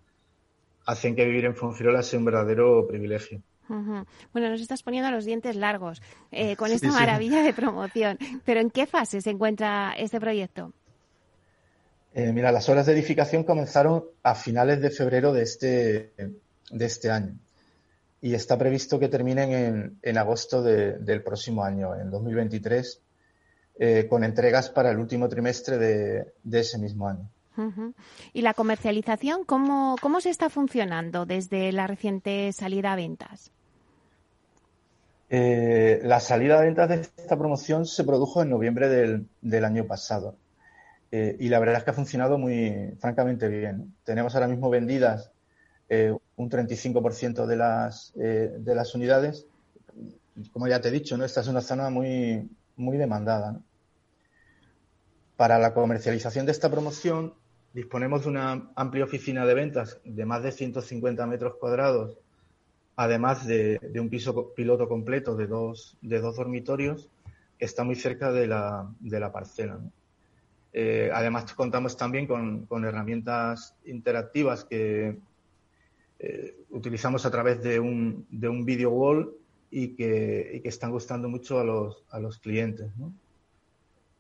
hacen 0.86 1.14
que 1.14 1.24
vivir 1.24 1.44
en 1.44 1.54
Fongirola 1.54 2.02
sea 2.02 2.18
un 2.18 2.24
verdadero 2.24 2.86
privilegio. 2.86 3.42
Bueno, 3.68 4.50
nos 4.50 4.60
estás 4.60 4.82
poniendo 4.82 5.12
los 5.12 5.24
dientes 5.24 5.54
largos 5.54 6.02
eh, 6.32 6.56
con 6.56 6.72
esta 6.72 6.90
maravilla 6.90 7.42
de 7.42 7.52
promoción. 7.52 8.18
Pero 8.44 8.60
¿en 8.60 8.70
qué 8.70 8.86
fase 8.86 9.20
se 9.20 9.30
encuentra 9.30 9.94
este 9.96 10.18
proyecto? 10.18 10.72
Eh, 12.12 12.32
mira, 12.32 12.50
las 12.50 12.68
horas 12.68 12.86
de 12.86 12.92
edificación 12.92 13.44
comenzaron 13.44 14.04
a 14.22 14.34
finales 14.34 14.80
de 14.80 14.90
febrero 14.90 15.32
de 15.32 15.42
este, 15.42 16.12
de 16.70 16.84
este 16.84 17.10
año 17.10 17.36
y 18.20 18.34
está 18.34 18.58
previsto 18.58 18.98
que 18.98 19.08
terminen 19.08 19.98
en, 20.02 20.18
agosto 20.18 20.62
del 20.62 21.22
próximo 21.22 21.64
año, 21.64 21.94
en 21.94 22.10
2023, 22.10 23.00
eh, 23.78 24.06
con 24.10 24.24
entregas 24.24 24.68
para 24.68 24.90
el 24.90 24.98
último 24.98 25.28
trimestre 25.28 25.78
de, 25.78 26.60
ese 26.60 26.78
mismo 26.78 27.08
año. 27.08 27.28
¿Y 28.32 28.42
la 28.42 28.54
comercialización 28.54 29.44
cómo, 29.44 29.96
cómo 30.00 30.20
se 30.20 30.30
está 30.30 30.48
funcionando 30.48 31.26
desde 31.26 31.72
la 31.72 31.86
reciente 31.86 32.52
salida 32.52 32.92
a 32.92 32.96
ventas? 32.96 33.50
Eh, 35.28 36.00
la 36.02 36.20
salida 36.20 36.58
a 36.58 36.62
ventas 36.62 36.88
de 36.88 36.94
esta 36.96 37.38
promoción 37.38 37.86
se 37.86 38.04
produjo 38.04 38.42
en 38.42 38.50
noviembre 38.50 38.88
del, 38.88 39.26
del 39.40 39.64
año 39.64 39.84
pasado. 39.84 40.36
Eh, 41.12 41.36
y 41.40 41.48
la 41.48 41.58
verdad 41.58 41.78
es 41.78 41.84
que 41.84 41.90
ha 41.90 41.94
funcionado 41.94 42.38
muy, 42.38 42.94
francamente 43.00 43.48
bien. 43.48 43.94
Tenemos 44.04 44.34
ahora 44.34 44.48
mismo 44.48 44.70
vendidas 44.70 45.32
eh, 45.88 46.14
un 46.36 46.50
35% 46.50 47.46
de 47.46 47.56
las, 47.56 48.12
eh, 48.16 48.54
de 48.58 48.74
las 48.74 48.94
unidades. 48.94 49.46
Como 50.52 50.68
ya 50.68 50.80
te 50.80 50.88
he 50.88 50.92
dicho, 50.92 51.22
esta 51.24 51.40
es 51.40 51.48
una 51.48 51.60
zona 51.60 51.90
muy, 51.90 52.48
demandada. 52.76 53.60
Para 55.36 55.58
la 55.58 55.74
comercialización 55.74 56.46
de 56.46 56.52
esta 56.52 56.70
promoción 56.70 57.34
disponemos 57.72 58.22
de 58.22 58.28
una 58.28 58.70
amplia 58.74 59.04
oficina 59.04 59.46
de 59.46 59.54
ventas 59.54 60.00
de 60.04 60.24
más 60.24 60.42
de 60.42 60.52
150 60.52 61.26
metros 61.26 61.54
cuadrados, 61.56 62.18
además 62.96 63.46
de, 63.46 63.80
un 63.98 64.10
piso 64.10 64.52
piloto 64.54 64.88
completo 64.88 65.36
de 65.36 65.46
dos, 65.46 65.96
de 66.02 66.20
dos 66.20 66.36
dormitorios 66.36 67.08
que 67.58 67.64
está 67.64 67.84
muy 67.84 67.96
cerca 67.96 68.32
de 68.32 68.46
la, 68.46 68.88
de 69.00 69.20
la 69.20 69.32
parcela. 69.32 69.80
Eh, 70.72 71.10
además, 71.12 71.52
contamos 71.54 71.96
también 71.96 72.26
con, 72.26 72.84
herramientas 72.84 73.74
interactivas 73.84 74.64
que 74.64 75.16
eh, 76.18 76.56
utilizamos 76.70 77.26
a 77.26 77.30
través 77.30 77.62
de 77.62 77.80
un, 77.80 78.26
de 78.30 78.48
video 78.64 78.90
wall 78.90 79.34
y 79.70 79.88
que, 79.94 80.60
están 80.64 80.90
gustando 80.92 81.28
mucho 81.28 81.58
a 81.58 81.64
los, 82.20 82.38
clientes. 82.38 82.88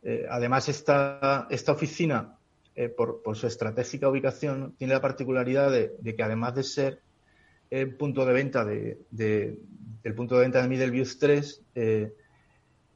Eh, 0.02 0.26
además, 0.28 0.68
esta, 0.68 1.46
oficina, 1.68 2.36
por, 2.96 3.36
su 3.36 3.46
estratégica 3.46 4.08
ubicación, 4.08 4.74
tiene 4.76 4.94
la 4.94 5.00
particularidad 5.00 5.70
de, 5.70 6.14
que 6.16 6.22
además 6.22 6.54
de 6.54 6.62
ser 6.64 7.00
el 7.70 7.94
punto 7.94 8.26
de 8.26 8.32
venta 8.32 8.64
de, 8.64 8.98
del 9.10 10.14
punto 10.16 10.34
de 10.34 10.40
venta 10.40 10.60
de 10.60 10.68
Middleview 10.68 11.06
3, 11.18 11.62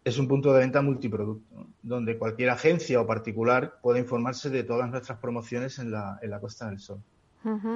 es 0.04 0.18
un 0.18 0.26
punto 0.26 0.52
de 0.52 0.58
venta 0.58 0.82
multiproducto, 0.82 1.53
donde 1.84 2.18
cualquier 2.18 2.50
agencia 2.50 3.00
o 3.00 3.06
particular 3.06 3.78
puede 3.82 4.00
informarse 4.00 4.48
de 4.50 4.64
todas 4.64 4.90
nuestras 4.90 5.18
promociones 5.18 5.78
en 5.78 5.90
la, 5.90 6.18
en 6.22 6.30
la 6.30 6.40
Costa 6.40 6.68
del 6.68 6.80
Sol. 6.80 7.00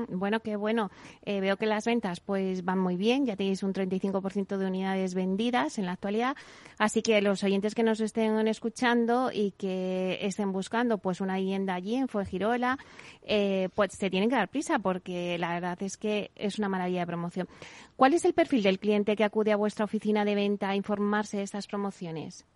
Bueno, 0.09 0.40
qué 0.40 0.57
bueno. 0.57 0.90
Eh, 1.27 1.40
veo 1.42 1.59
que 1.59 1.66
las 1.66 1.85
ventas 1.85 2.21
pues 2.21 2.64
van 2.64 2.79
muy 2.79 2.97
bien, 2.97 3.27
ya 3.27 3.37
tenéis 3.37 3.62
un 3.62 3.75
35% 3.75 4.57
de 4.57 4.66
unidades 4.66 5.12
vendidas 5.12 5.79
en 5.79 5.85
la 5.85 5.92
actualidad, 5.92 6.37
así 6.79 7.03
que 7.03 7.21
los 7.21 7.44
oyentes 7.44 7.75
que 7.75 7.83
nos 7.83 8.01
estén 8.01 8.49
escuchando 8.49 9.31
y 9.31 9.51
que 9.53 10.18
estén 10.23 10.53
buscando 10.53 10.97
pues 10.97 11.21
una 11.21 11.37
vivienda 11.37 11.75
allí 11.75 11.97
en 11.97 12.09
Fuengirola, 12.09 12.79
eh, 13.23 13.68
pues 13.75 13.92
se 13.92 14.09
tienen 14.09 14.31
que 14.31 14.37
dar 14.37 14.49
prisa 14.49 14.79
porque 14.79 15.37
la 15.37 15.53
verdad 15.53 15.83
es 15.83 15.99
que 15.99 16.31
es 16.35 16.59
una 16.59 16.71
maravilla 16.71 17.01
de 17.01 17.07
promoción. 17.07 17.49
¿Cuál 17.94 18.14
es 18.14 18.25
el 18.25 18.33
perfil 18.33 18.62
del 18.62 18.79
cliente 18.79 19.16
que 19.16 19.25
acude 19.25 19.53
a 19.53 19.57
vuestra 19.57 19.85
oficina 19.85 20.25
de 20.25 20.35
venta 20.35 20.71
a 20.71 20.77
informarse 20.77 21.37
de 21.37 21.42
estas 21.42 21.66
promociones? 21.66 22.47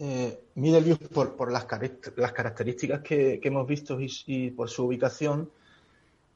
Eh, 0.00 0.38
por, 1.12 1.34
por 1.34 1.50
las, 1.50 1.66
las, 2.16 2.32
características 2.32 3.00
que, 3.00 3.40
hemos 3.42 3.66
visto 3.66 3.98
y 4.00 4.50
por 4.50 4.70
su 4.70 4.84
ubicación, 4.84 5.50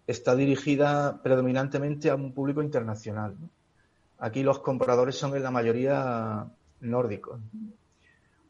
está 0.07 0.35
dirigida 0.35 1.23
predominantemente 1.23 2.11
a 2.11 2.15
un 2.15 2.33
público 2.33 2.63
internacional. 2.63 3.37
Aquí 4.19 4.43
los 4.43 4.59
compradores 4.61 5.17
son 5.17 5.37
en 5.37 5.43
la 5.43 5.51
mayoría 5.51 6.47
nórdicos, 6.81 7.41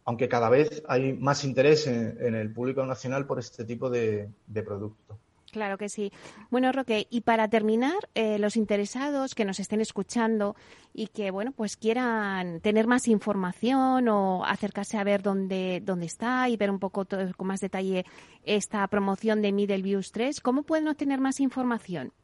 aunque 0.04 0.28
cada 0.28 0.48
vez 0.48 0.82
hay 0.88 1.12
más 1.12 1.44
interés 1.44 1.86
en, 1.86 2.34
el 2.34 2.52
público 2.52 2.84
nacional 2.84 3.26
por 3.26 3.38
este 3.38 3.64
tipo 3.64 3.90
de, 3.90 4.30
de 4.46 4.62
productos. 4.62 5.16
Claro 5.52 5.76
que 5.76 5.90
sí. 5.90 6.10
Bueno, 6.50 6.72
Roque, 6.72 7.06
y 7.10 7.20
para 7.20 7.46
terminar, 7.48 8.08
eh, 8.14 8.38
los 8.38 8.56
interesados 8.56 9.34
que 9.34 9.44
nos 9.44 9.60
estén 9.60 9.82
escuchando 9.82 10.56
y 10.94 11.08
que, 11.08 11.30
bueno, 11.30 11.52
pues 11.52 11.76
quieran 11.76 12.60
tener 12.62 12.86
más 12.86 13.06
información 13.06 14.08
o 14.08 14.46
acercarse 14.46 14.96
a 14.96 15.04
ver 15.04 15.22
dónde, 15.22 15.82
dónde 15.84 16.06
está 16.06 16.48
y 16.48 16.56
ver 16.56 16.70
un 16.70 16.78
poco 16.78 17.06
con 17.36 17.46
más 17.46 17.60
detalle 17.60 18.06
esta 18.44 18.86
promoción 18.88 19.42
de 19.42 19.52
Middle 19.52 19.82
Views 19.82 20.10
3, 20.10 20.40
¿cómo 20.40 20.62
pueden 20.62 20.88
obtener 20.88 21.20
más 21.20 21.38
información? 21.38 22.14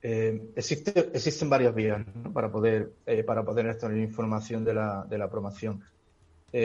Eh, 0.00 0.52
existe, 0.54 1.10
existen 1.12 1.50
varias 1.50 1.74
vías 1.74 2.06
para 2.32 2.52
poder 2.52 2.92
eh, 3.04 3.24
para 3.24 3.44
poder 3.44 3.68
obtener 3.68 3.98
información 3.98 4.64
de 4.64 4.74
la, 4.74 5.04
de 5.10 5.18
la 5.18 5.28
promoción. 5.28 5.82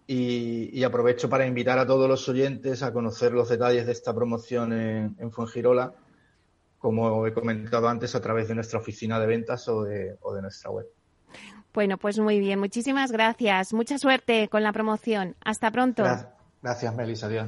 y, 0.08 0.84
aprovecho 0.84 1.30
para 1.30 1.46
invitar 1.46 1.80
a 1.80 1.88
todos 1.88 2.08
los 2.08 2.28
oyentes 2.30 2.84
a 2.84 2.94
conocer 2.94 3.32
los 3.32 3.50
detalles 3.50 3.86
de 3.86 3.92
esta 3.92 4.14
promoción 4.14 4.74
en, 4.74 5.16
en 5.20 5.32
Fuengirola, 5.32 5.94
como 6.78 7.26
he 7.26 7.34
comentado 7.34 7.88
antes, 7.88 8.14
a 8.14 8.22
través 8.22 8.48
de 8.48 8.56
nuestra 8.56 8.80
oficina 8.80 9.20
de 9.20 9.26
ventas 9.26 9.68
o 9.68 9.84
de, 9.84 10.18
o 10.22 10.34
de 10.34 10.42
nuestra 10.44 10.70
web. 10.70 10.86
Bueno, 11.74 11.98
pues 11.98 12.20
muy 12.20 12.40
bien. 12.40 12.60
Muchísimas 12.60 13.12
gracias. 13.12 13.74
Mucha 13.74 13.98
suerte 13.98 14.48
con 14.48 14.64
la 14.64 14.72
promoción. 14.72 15.36
Hasta 15.44 15.72
pronto. 15.72 16.04
Gracias, 16.62 16.96
Melissa. 16.96 17.26
Adiós. 17.28 17.48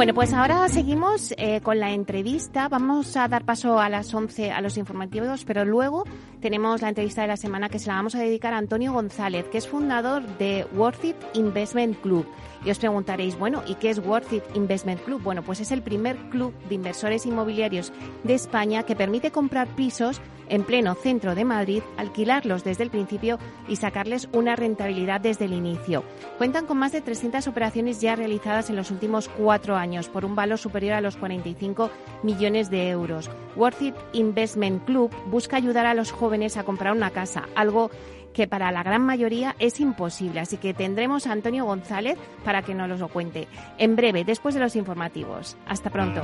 Bueno, 0.00 0.14
pues 0.14 0.32
ahora 0.32 0.66
seguimos 0.70 1.34
eh, 1.36 1.60
con 1.60 1.78
la 1.78 1.90
entrevista. 1.90 2.70
Vamos 2.70 3.18
a 3.18 3.28
dar 3.28 3.44
paso 3.44 3.78
a 3.78 3.90
las 3.90 4.14
11 4.14 4.50
a 4.50 4.62
los 4.62 4.78
informativos, 4.78 5.44
pero 5.44 5.66
luego 5.66 6.04
tenemos 6.40 6.80
la 6.80 6.88
entrevista 6.88 7.20
de 7.20 7.28
la 7.28 7.36
semana 7.36 7.68
que 7.68 7.78
se 7.78 7.88
la 7.88 7.96
vamos 7.96 8.14
a 8.14 8.20
dedicar 8.20 8.54
a 8.54 8.56
Antonio 8.56 8.94
González, 8.94 9.44
que 9.52 9.58
es 9.58 9.68
fundador 9.68 10.26
de 10.38 10.66
Worth 10.74 11.04
It 11.04 11.16
Investment 11.34 12.00
Club. 12.00 12.24
Y 12.64 12.70
os 12.70 12.78
preguntaréis, 12.78 13.38
bueno, 13.38 13.62
¿y 13.66 13.74
qué 13.76 13.90
es 13.90 13.98
Worth 13.98 14.32
It 14.32 14.44
Investment 14.54 15.02
Club? 15.02 15.22
Bueno, 15.22 15.42
pues 15.42 15.60
es 15.60 15.72
el 15.72 15.82
primer 15.82 16.16
club 16.30 16.52
de 16.68 16.74
inversores 16.74 17.26
inmobiliarios 17.26 17.92
de 18.24 18.34
España 18.34 18.82
que 18.82 18.96
permite 18.96 19.30
comprar 19.30 19.68
pisos 19.68 20.20
en 20.50 20.64
pleno 20.64 20.94
centro 20.94 21.34
de 21.34 21.44
Madrid, 21.44 21.82
alquilarlos 21.96 22.64
desde 22.64 22.82
el 22.82 22.90
principio 22.90 23.38
y 23.68 23.76
sacarles 23.76 24.28
una 24.32 24.56
rentabilidad 24.56 25.20
desde 25.20 25.46
el 25.46 25.54
inicio. 25.54 26.04
Cuentan 26.36 26.66
con 26.66 26.76
más 26.76 26.92
de 26.92 27.00
300 27.00 27.46
operaciones 27.46 28.00
ya 28.00 28.16
realizadas 28.16 28.68
en 28.68 28.76
los 28.76 28.90
últimos 28.90 29.28
cuatro 29.28 29.76
años 29.76 30.08
por 30.08 30.24
un 30.24 30.34
valor 30.34 30.58
superior 30.58 30.94
a 30.94 31.00
los 31.00 31.16
45 31.16 31.90
millones 32.22 32.68
de 32.68 32.90
euros. 32.90 33.30
Worth 33.56 33.80
It 33.80 33.94
Investment 34.12 34.84
Club 34.84 35.10
busca 35.26 35.56
ayudar 35.56 35.86
a 35.86 35.94
los 35.94 36.10
jóvenes 36.12 36.56
a 36.56 36.64
comprar 36.64 36.94
una 36.94 37.10
casa, 37.10 37.48
algo 37.54 37.90
que 38.32 38.46
para 38.46 38.70
la 38.72 38.82
gran 38.82 39.02
mayoría 39.02 39.56
es 39.58 39.80
imposible. 39.80 40.40
Así 40.40 40.56
que 40.56 40.74
tendremos 40.74 41.26
a 41.26 41.32
Antonio 41.32 41.64
González 41.64 42.18
para 42.44 42.62
que 42.62 42.74
nos 42.74 42.98
lo 42.98 43.08
cuente 43.08 43.48
en 43.78 43.96
breve, 43.96 44.24
después 44.24 44.54
de 44.54 44.60
los 44.60 44.76
informativos. 44.76 45.56
Hasta 45.66 45.90
pronto. 45.90 46.22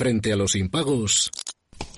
Frente 0.00 0.32
a 0.32 0.36
los 0.36 0.56
impagos, 0.56 1.30